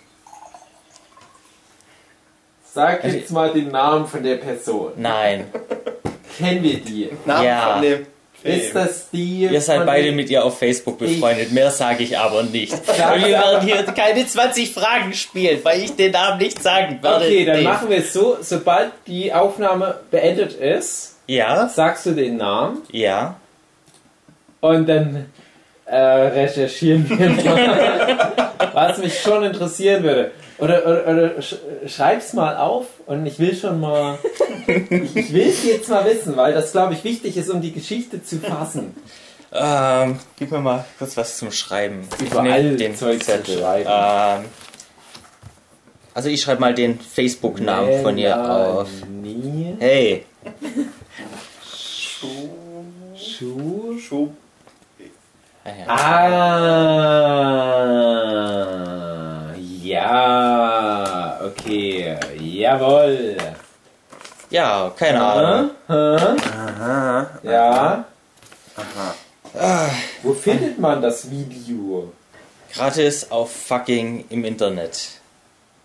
Sag 2.72 3.04
jetzt 3.04 3.30
mal 3.30 3.52
den 3.52 3.70
Namen 3.70 4.06
von 4.06 4.22
der 4.22 4.36
Person. 4.36 4.92
Nein. 4.96 5.46
Kennen 6.38 6.62
wir 6.62 6.80
die? 6.80 7.08
Namen 7.24 7.44
Ja. 7.46 7.72
von 7.74 7.82
dem. 7.82 8.06
Ist 8.42 8.74
das 8.76 9.08
die? 9.10 9.44
Ihr 9.44 9.60
seid 9.62 9.86
beide 9.86 10.12
mit 10.12 10.28
ihr 10.28 10.44
auf 10.44 10.58
Facebook 10.58 10.98
befreundet. 10.98 11.50
Mehr 11.52 11.70
sage 11.70 12.02
ich 12.04 12.18
aber 12.18 12.42
nicht. 12.42 12.74
Und 12.74 12.86
wir 12.88 13.28
werden 13.28 13.62
hier 13.64 13.82
keine 13.84 14.26
20 14.26 14.74
Fragen 14.74 15.14
spielen, 15.14 15.60
weil 15.62 15.82
ich 15.82 15.96
den 15.96 16.12
Namen 16.12 16.38
nicht 16.38 16.62
sagen 16.62 16.98
werde. 17.02 17.24
Okay, 17.24 17.44
dann 17.46 17.56
Nee. 17.58 17.62
machen 17.62 17.88
wir 17.88 17.98
es 17.98 18.12
so. 18.12 18.36
Sobald 18.42 18.90
die 19.06 19.32
Aufnahme 19.32 19.98
beendet 20.10 20.52
ist, 20.52 21.13
Ja, 21.26 21.68
sagst 21.68 22.06
du 22.06 22.12
den 22.12 22.36
Namen 22.36 22.82
ja. 22.90 23.36
und 24.60 24.88
dann 24.88 25.26
äh, 25.86 25.96
recherchieren 25.96 27.08
wir 27.08 27.30
mal, 27.30 28.32
was 28.72 28.98
mich 28.98 29.20
schon 29.20 29.44
interessieren 29.44 30.02
würde. 30.02 30.32
Oder, 30.58 30.86
oder, 30.86 31.06
oder 31.08 31.42
sch 31.42 31.56
schreib's 31.86 32.32
mal 32.32 32.56
auf 32.56 32.86
und 33.06 33.26
ich 33.26 33.38
will 33.38 33.56
schon 33.56 33.80
mal, 33.80 34.18
ich, 34.66 35.16
ich 35.16 35.32
will 35.32 35.48
es 35.48 35.64
jetzt 35.64 35.88
mal 35.88 36.04
wissen, 36.04 36.36
weil 36.36 36.52
das 36.52 36.72
glaube 36.72 36.94
ich 36.94 37.02
wichtig 37.04 37.36
ist, 37.36 37.50
um 37.50 37.60
die 37.60 37.72
Geschichte 37.72 38.22
zu 38.22 38.38
fassen. 38.38 38.94
Ähm, 39.52 40.18
gib 40.38 40.50
mir 40.50 40.60
mal 40.60 40.84
kurz 40.98 41.16
was 41.16 41.38
zum 41.38 41.52
Schreiben. 41.52 42.08
Ich 42.20 42.30
Überall 42.30 42.62
nehm 42.62 42.76
den 42.76 42.96
Zeug 42.96 43.22
Zettel. 43.22 43.62
Ähm, 43.62 44.44
also 46.12 46.28
ich 46.28 46.40
schreibe 46.40 46.60
mal 46.60 46.74
den 46.74 47.00
Facebook-Namen 47.00 48.02
von 48.02 48.18
ihr 48.18 48.38
auf. 48.38 48.88
Hey, 49.78 50.24
Schuh. 52.24 52.48
Schuh. 53.16 53.98
Schuh. 53.98 54.28
ah 55.64 55.70
ja. 55.74 55.84
Ah, 58.24 59.52
ja, 59.82 61.40
okay, 61.44 62.16
jawohl. 62.40 63.36
ja, 64.50 64.92
keine 64.96 65.22
Ahnung. 65.22 65.70
Aha, 65.88 66.36
Aha. 66.36 67.26
ja. 67.42 68.04
Aha. 68.76 69.14
Wo 70.22 70.32
findet 70.34 70.78
man 70.78 71.02
das 71.02 71.30
Video? 71.30 72.12
Gratis 72.74 73.30
auf 73.30 73.52
fucking 73.52 74.24
im 74.30 74.44
Internet. 74.44 75.20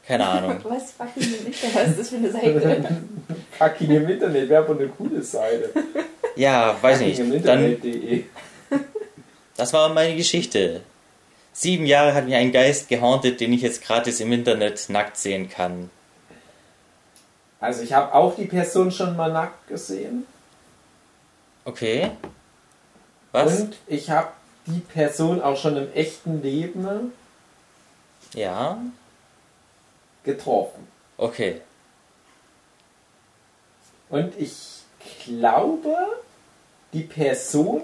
Keine 0.07 0.25
Ahnung. 0.27 0.59
Was 0.63 0.91
fucking 0.93 1.21
im 1.21 1.45
Internet? 1.47 1.75
Was 1.75 1.87
ist 1.89 1.99
das 1.99 2.09
für 2.09 2.15
eine 2.15 2.31
Seite? 2.31 2.97
Fucking 3.59 3.91
im 3.91 4.09
Internet, 4.09 4.49
wäre 4.49 4.63
aber 4.63 4.79
eine 4.79 4.87
coole 4.89 5.21
Seite. 5.21 5.69
Ja, 6.35 6.77
weiß 6.81 7.01
nicht. 7.01 7.19
Dann, 7.19 7.31
Internet.de. 7.33 8.23
das 9.57 9.73
war 9.73 9.89
meine 9.89 10.15
Geschichte. 10.15 10.81
Sieben 11.53 11.85
Jahre 11.85 12.13
hat 12.13 12.25
mich 12.25 12.35
ein 12.35 12.51
Geist 12.51 12.87
gehauntet, 12.87 13.41
den 13.41 13.51
ich 13.53 13.61
jetzt 13.61 13.83
gratis 13.83 14.19
im 14.19 14.31
Internet 14.31 14.89
nackt 14.89 15.17
sehen 15.17 15.49
kann. 15.49 15.89
Also 17.59 17.81
ich 17.81 17.91
habe 17.91 18.13
auch 18.13 18.35
die 18.35 18.45
Person 18.45 18.91
schon 18.91 19.17
mal 19.17 19.31
nackt 19.31 19.67
gesehen. 19.67 20.25
Okay. 21.65 22.11
Was? 23.31 23.59
Und 23.59 23.77
ich 23.87 24.09
habe 24.09 24.29
die 24.65 24.79
Person 24.79 25.41
auch 25.41 25.57
schon 25.57 25.75
im 25.75 25.91
echten 25.93 26.41
Leben 26.41 27.11
Ja. 28.33 28.77
getroffen. 30.23 30.87
Okay. 31.17 31.61
Und 34.09 34.33
ich 34.39 34.78
glaube, 35.25 35.95
die 36.93 37.03
Person 37.03 37.81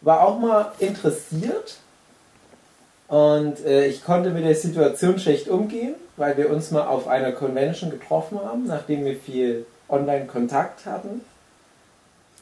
war 0.00 0.26
auch 0.26 0.38
mal 0.38 0.72
interessiert. 0.78 1.78
Und 3.08 3.64
äh, 3.64 3.86
ich 3.86 4.04
konnte 4.04 4.30
mit 4.30 4.44
der 4.44 4.54
Situation 4.54 5.18
schlecht 5.18 5.48
umgehen, 5.48 5.94
weil 6.16 6.36
wir 6.36 6.50
uns 6.50 6.70
mal 6.70 6.86
auf 6.86 7.08
einer 7.08 7.32
Convention 7.32 7.90
getroffen 7.90 8.40
haben, 8.42 8.66
nachdem 8.66 9.04
wir 9.04 9.16
viel 9.16 9.66
Online-Kontakt 9.88 10.86
hatten. 10.86 11.20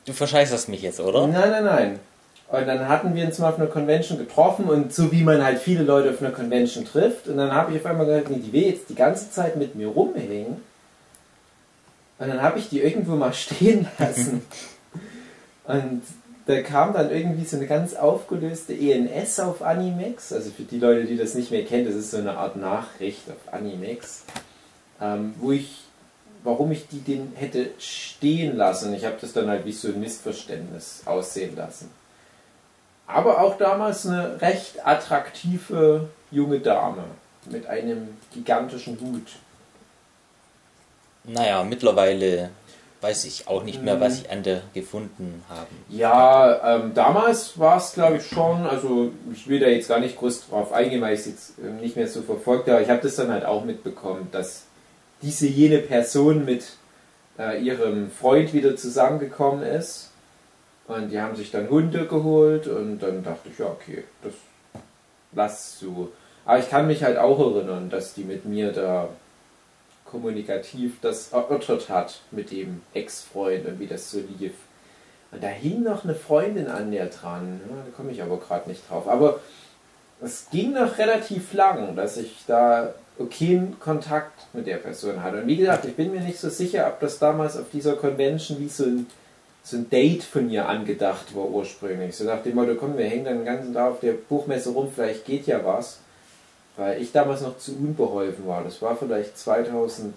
Du 0.04 0.12
verscheißerst 0.12 0.68
mich 0.68 0.82
jetzt, 0.82 1.00
oder? 1.00 1.26
Nein, 1.26 1.50
nein, 1.50 1.64
nein. 1.64 2.00
Und 2.48 2.66
dann 2.66 2.88
hatten 2.88 3.14
wir 3.14 3.24
uns 3.24 3.38
mal 3.38 3.50
auf 3.50 3.58
einer 3.58 3.68
Convention 3.68 4.18
getroffen 4.18 4.64
und 4.64 4.92
so 4.92 5.12
wie 5.12 5.22
man 5.22 5.44
halt 5.44 5.58
viele 5.60 5.84
Leute 5.84 6.10
auf 6.10 6.20
einer 6.20 6.32
Convention 6.32 6.84
trifft. 6.84 7.28
Und 7.28 7.36
dann 7.36 7.52
habe 7.52 7.72
ich 7.72 7.80
auf 7.80 7.86
einmal 7.86 8.06
gesagt, 8.06 8.30
nee, 8.30 8.40
die 8.44 8.52
will 8.52 8.66
jetzt 8.66 8.88
die 8.88 8.96
ganze 8.96 9.30
Zeit 9.30 9.56
mit 9.56 9.76
mir 9.76 9.88
rumhängen. 9.88 10.62
Und 12.20 12.28
dann 12.28 12.42
habe 12.42 12.60
ich 12.60 12.68
die 12.68 12.80
irgendwo 12.80 13.16
mal 13.16 13.32
stehen 13.32 13.88
lassen. 13.98 14.42
und 15.64 16.02
da 16.46 16.62
kam 16.62 16.92
dann 16.92 17.10
irgendwie 17.10 17.44
so 17.44 17.56
eine 17.56 17.66
ganz 17.66 17.94
aufgelöste 17.94 18.74
ENS 18.74 19.40
auf 19.40 19.62
Animex. 19.62 20.32
Also 20.32 20.50
für 20.50 20.62
die 20.62 20.78
Leute, 20.78 21.06
die 21.06 21.16
das 21.16 21.34
nicht 21.34 21.50
mehr 21.50 21.64
kennen, 21.64 21.86
das 21.86 21.94
ist 21.94 22.10
so 22.10 22.18
eine 22.18 22.36
Art 22.36 22.56
Nachricht 22.56 23.22
auf 23.28 23.52
Animex. 23.52 24.24
ähm, 25.00 25.34
wo 25.38 25.52
ich, 25.52 25.82
warum 26.44 26.70
ich 26.72 26.88
die 26.88 27.00
den 27.00 27.32
hätte 27.34 27.70
stehen 27.78 28.56
lassen. 28.56 28.92
Ich 28.94 29.04
habe 29.04 29.16
das 29.20 29.32
dann 29.32 29.48
halt 29.48 29.64
wie 29.64 29.72
so 29.72 29.88
ein 29.88 30.00
Missverständnis 30.00 31.02
aussehen 31.06 31.56
lassen. 31.56 31.90
Aber 33.06 33.40
auch 33.40 33.56
damals 33.56 34.06
eine 34.06 34.40
recht 34.40 34.86
attraktive 34.86 36.08
junge 36.30 36.60
Dame 36.60 37.04
mit 37.50 37.66
einem 37.66 38.08
gigantischen 38.32 38.98
Hut. 39.00 39.32
Naja, 41.32 41.64
mittlerweile 41.64 42.50
weiß 43.00 43.24
ich 43.24 43.48
auch 43.48 43.62
nicht 43.62 43.82
mehr, 43.82 44.00
was 44.00 44.20
ich 44.20 44.30
an 44.30 44.42
der 44.42 44.60
gefunden 44.74 45.42
habe. 45.48 45.68
Ja, 45.88 46.76
ähm, 46.76 46.92
damals 46.94 47.58
war 47.58 47.78
es 47.78 47.94
glaube 47.94 48.18
ich 48.18 48.26
schon, 48.26 48.66
also 48.66 49.10
ich 49.32 49.48
will 49.48 49.58
da 49.58 49.68
jetzt 49.68 49.88
gar 49.88 50.00
nicht 50.00 50.18
groß 50.18 50.48
drauf 50.48 50.72
eingehen, 50.72 51.00
weil 51.00 51.14
ich 51.14 51.20
es 51.20 51.26
jetzt 51.26 51.52
ähm, 51.64 51.78
nicht 51.78 51.96
mehr 51.96 52.08
so 52.08 52.20
verfolgt 52.20 52.68
habe. 52.68 52.82
Ich 52.82 52.90
habe 52.90 53.00
das 53.00 53.16
dann 53.16 53.30
halt 53.30 53.44
auch 53.44 53.64
mitbekommen, 53.64 54.28
dass 54.32 54.64
diese 55.22 55.46
jene 55.46 55.78
Person 55.78 56.44
mit 56.44 56.64
äh, 57.38 57.62
ihrem 57.62 58.10
Freund 58.10 58.52
wieder 58.52 58.76
zusammengekommen 58.76 59.62
ist. 59.62 60.10
Und 60.86 61.10
die 61.10 61.20
haben 61.20 61.36
sich 61.36 61.50
dann 61.50 61.70
Hunde 61.70 62.06
geholt 62.06 62.66
und 62.66 62.98
dann 62.98 63.22
dachte 63.22 63.48
ich, 63.50 63.58
ja, 63.58 63.66
okay, 63.66 64.04
das 64.22 64.32
lass 65.32 65.78
so. 65.78 66.10
Aber 66.44 66.58
ich 66.58 66.68
kann 66.68 66.86
mich 66.86 67.04
halt 67.04 67.16
auch 67.16 67.38
erinnern, 67.38 67.90
dass 67.90 68.14
die 68.14 68.24
mit 68.24 68.44
mir 68.44 68.72
da 68.72 69.08
kommunikativ 70.10 71.00
das 71.00 71.32
erörtert 71.32 71.88
hat 71.88 72.20
mit 72.30 72.50
dem 72.50 72.82
Ex-Freund 72.94 73.66
und 73.66 73.80
wie 73.80 73.86
das 73.86 74.10
so 74.10 74.18
lief. 74.38 74.52
Und 75.32 75.42
da 75.42 75.48
hing 75.48 75.82
noch 75.82 76.04
eine 76.04 76.14
Freundin 76.14 76.66
an 76.66 76.90
der 76.90 77.06
dran. 77.06 77.60
Ja, 77.68 77.76
da 77.84 77.90
komme 77.96 78.10
ich 78.10 78.22
aber 78.22 78.38
gerade 78.38 78.68
nicht 78.68 78.88
drauf. 78.90 79.08
Aber 79.08 79.40
es 80.20 80.48
ging 80.50 80.72
noch 80.72 80.98
relativ 80.98 81.52
lang, 81.52 81.94
dass 81.94 82.16
ich 82.16 82.44
da 82.46 82.94
okayen 83.18 83.78
Kontakt 83.78 84.46
mit 84.52 84.66
der 84.66 84.78
Person 84.78 85.22
hatte. 85.22 85.42
Und 85.42 85.46
wie 85.46 85.56
gesagt, 85.56 85.84
ich 85.84 85.94
bin 85.94 86.10
mir 86.10 86.20
nicht 86.20 86.38
so 86.38 86.48
sicher, 86.48 86.86
ob 86.88 87.00
das 87.00 87.18
damals 87.18 87.56
auf 87.56 87.70
dieser 87.72 87.94
Convention 87.94 88.58
wie 88.58 88.68
so 88.68 88.84
ein, 88.84 89.06
so 89.62 89.76
ein 89.76 89.88
Date 89.90 90.24
von 90.24 90.50
ihr 90.50 90.68
angedacht 90.68 91.36
war 91.36 91.48
ursprünglich. 91.48 92.16
So 92.16 92.24
nach 92.24 92.42
dem 92.42 92.56
Motto, 92.56 92.74
komm, 92.74 92.96
wir 92.96 93.04
hängen 93.04 93.26
dann 93.26 93.38
den 93.38 93.44
ganzen 93.44 93.74
Tag 93.74 93.92
auf 93.92 94.00
der 94.00 94.12
Buchmesse 94.12 94.70
rum, 94.70 94.90
vielleicht 94.92 95.26
geht 95.26 95.46
ja 95.46 95.64
was. 95.64 96.00
Weil 96.76 97.00
ich 97.02 97.12
damals 97.12 97.42
noch 97.42 97.58
zu 97.58 97.72
unbeholfen 97.76 98.46
war. 98.46 98.64
Das 98.64 98.80
war 98.80 98.96
vielleicht 98.96 99.36
2004 99.38 100.14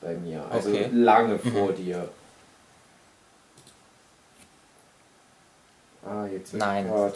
bei 0.00 0.14
mir. 0.14 0.44
Also 0.50 0.70
Okay. 0.70 0.88
lange 0.92 1.38
vor 1.38 1.72
dir. 1.72 2.08
Ah, 6.04 6.26
jetzt 6.26 6.54
Nein. 6.54 6.88
grad- 6.88 7.14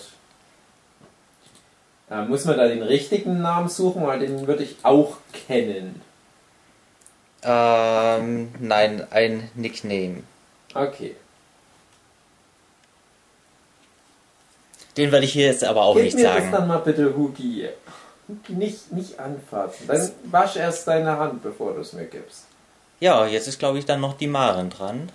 Äh, 2.10 2.26
muss 2.26 2.44
man 2.44 2.58
da 2.58 2.68
den 2.68 2.82
richtigen 2.82 3.40
Namen 3.40 3.68
suchen, 3.70 4.06
weil 4.06 4.18
den 4.18 4.46
würde 4.46 4.64
ich 4.64 4.76
auch 4.82 5.16
kennen. 5.32 6.02
Ähm, 7.42 8.54
nein, 8.60 9.06
ein 9.10 9.50
Nickname. 9.54 10.22
Okay. 10.74 11.16
Den 14.96 15.10
werde 15.12 15.24
ich 15.24 15.32
hier 15.32 15.46
jetzt 15.46 15.64
aber 15.64 15.82
auch 15.82 15.94
Gib 15.94 16.04
nicht 16.04 16.16
mir 16.16 16.24
das 16.24 16.34
sagen. 16.34 16.52
dann 16.52 16.68
mal 16.68 16.78
bitte, 16.78 17.16
Hugi. 17.16 17.68
Hugi, 18.28 18.52
nicht, 18.52 18.92
nicht 18.92 19.18
anfassen. 19.18 19.86
Dann 19.86 20.10
wasch 20.24 20.56
erst 20.56 20.86
deine 20.86 21.18
Hand, 21.18 21.42
bevor 21.42 21.74
du 21.74 21.80
es 21.80 21.92
mir 21.92 22.04
gibst. 22.04 22.44
Ja, 23.00 23.26
jetzt 23.26 23.48
ist 23.48 23.58
glaube 23.58 23.78
ich 23.78 23.86
dann 23.86 24.00
noch 24.00 24.16
die 24.16 24.26
Maren 24.28 24.70
dran. 24.70 25.10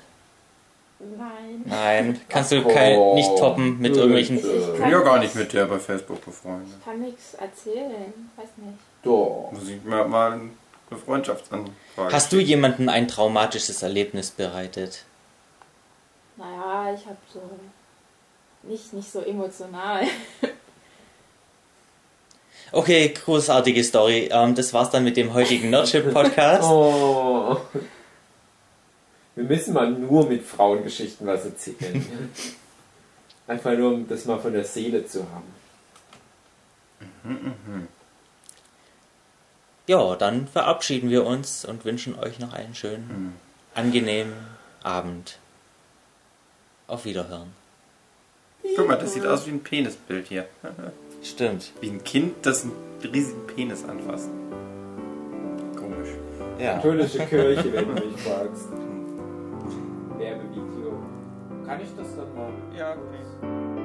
Nein. 0.99 1.61
Nein, 1.65 2.21
kannst 2.27 2.51
du 2.51 2.63
kein, 2.63 3.13
nicht 3.13 3.37
toppen 3.37 3.79
mit 3.79 3.95
irgendwelchen. 3.95 4.37
Ich 4.37 4.43
bin 4.43 4.89
ja 4.89 4.99
gar 5.01 5.19
nicht 5.19 5.35
mit 5.35 5.53
der 5.53 5.65
bei 5.65 5.77
Facebook 5.77 6.25
befreundet. 6.25 6.69
Ich 6.79 6.85
kann 6.85 6.99
nichts 6.99 7.35
erzählen. 7.35 8.13
Weiß 8.35 8.49
nicht. 8.57 8.79
Doch. 9.03 9.51
Muss 9.51 9.69
ich 9.69 9.83
mir 9.83 10.05
mal 10.05 10.33
eine 10.89 10.99
Freundschaftsanfrage 10.99 12.11
Hast 12.11 12.33
du 12.33 12.39
jemandem 12.39 12.89
ein 12.89 13.07
traumatisches 13.07 13.83
Erlebnis 13.83 14.31
bereitet? 14.31 15.05
Naja, 16.35 16.93
ich 16.95 17.05
habe 17.05 17.17
so. 17.31 17.41
Nicht, 18.63 18.93
nicht 18.93 19.11
so 19.11 19.21
emotional. 19.21 20.05
Okay, 22.71 23.13
großartige 23.13 23.83
Story. 23.83 24.29
Ähm, 24.31 24.53
das 24.55 24.73
war's 24.73 24.89
dann 24.89 25.03
mit 25.03 25.17
dem 25.17 25.33
heutigen 25.33 25.69
Nerdship-Podcast. 25.69 26.63
Oh. 26.67 27.57
Wir 29.35 29.43
müssen 29.43 29.73
mal 29.73 29.91
nur 29.91 30.27
mit 30.27 30.43
Frauengeschichten 30.43 31.27
was 31.27 31.45
erzählen. 31.45 32.31
Einfach 33.47 33.77
nur, 33.77 33.93
um 33.93 34.07
das 34.07 34.25
mal 34.25 34.39
von 34.39 34.51
der 34.51 34.63
Seele 34.63 35.05
zu 35.05 35.19
haben. 35.31 35.55
Ja, 39.85 40.15
dann 40.15 40.47
verabschieden 40.47 41.11
wir 41.11 41.25
uns 41.25 41.63
und 41.63 41.85
wünschen 41.85 42.17
euch 42.17 42.39
noch 42.39 42.51
einen 42.53 42.73
schönen, 42.73 43.35
angenehmen 43.75 44.33
Abend. 44.81 45.37
Auf 46.87 47.05
Wiederhören. 47.05 47.53
Guck 48.75 48.87
mal, 48.87 48.97
das 48.97 49.13
sieht 49.13 49.25
aus 49.25 49.47
wie 49.47 49.51
ein 49.51 49.61
Penisbild 49.61 50.27
hier. 50.27 50.45
Stimmt. 51.23 51.71
Wie 51.81 51.89
ein 51.89 52.03
Kind, 52.03 52.45
das 52.45 52.63
einen 52.63 52.73
riesigen 53.13 53.45
Penis 53.47 53.83
anfasst. 53.85 54.29
Komisch. 55.75 56.09
Ja. 56.59 56.75
Katholische 56.75 57.19
Kirche, 57.19 57.73
wenn 57.73 57.87
du 57.87 57.93
mich 58.05 58.21
fragst. 58.21 58.67
Werbevideo. 60.17 60.99
Kann 61.65 61.81
ich 61.81 61.89
das 61.97 62.15
dann 62.15 62.35
mal? 62.35 62.49
Ja, 62.77 62.93
okay. 62.93 63.76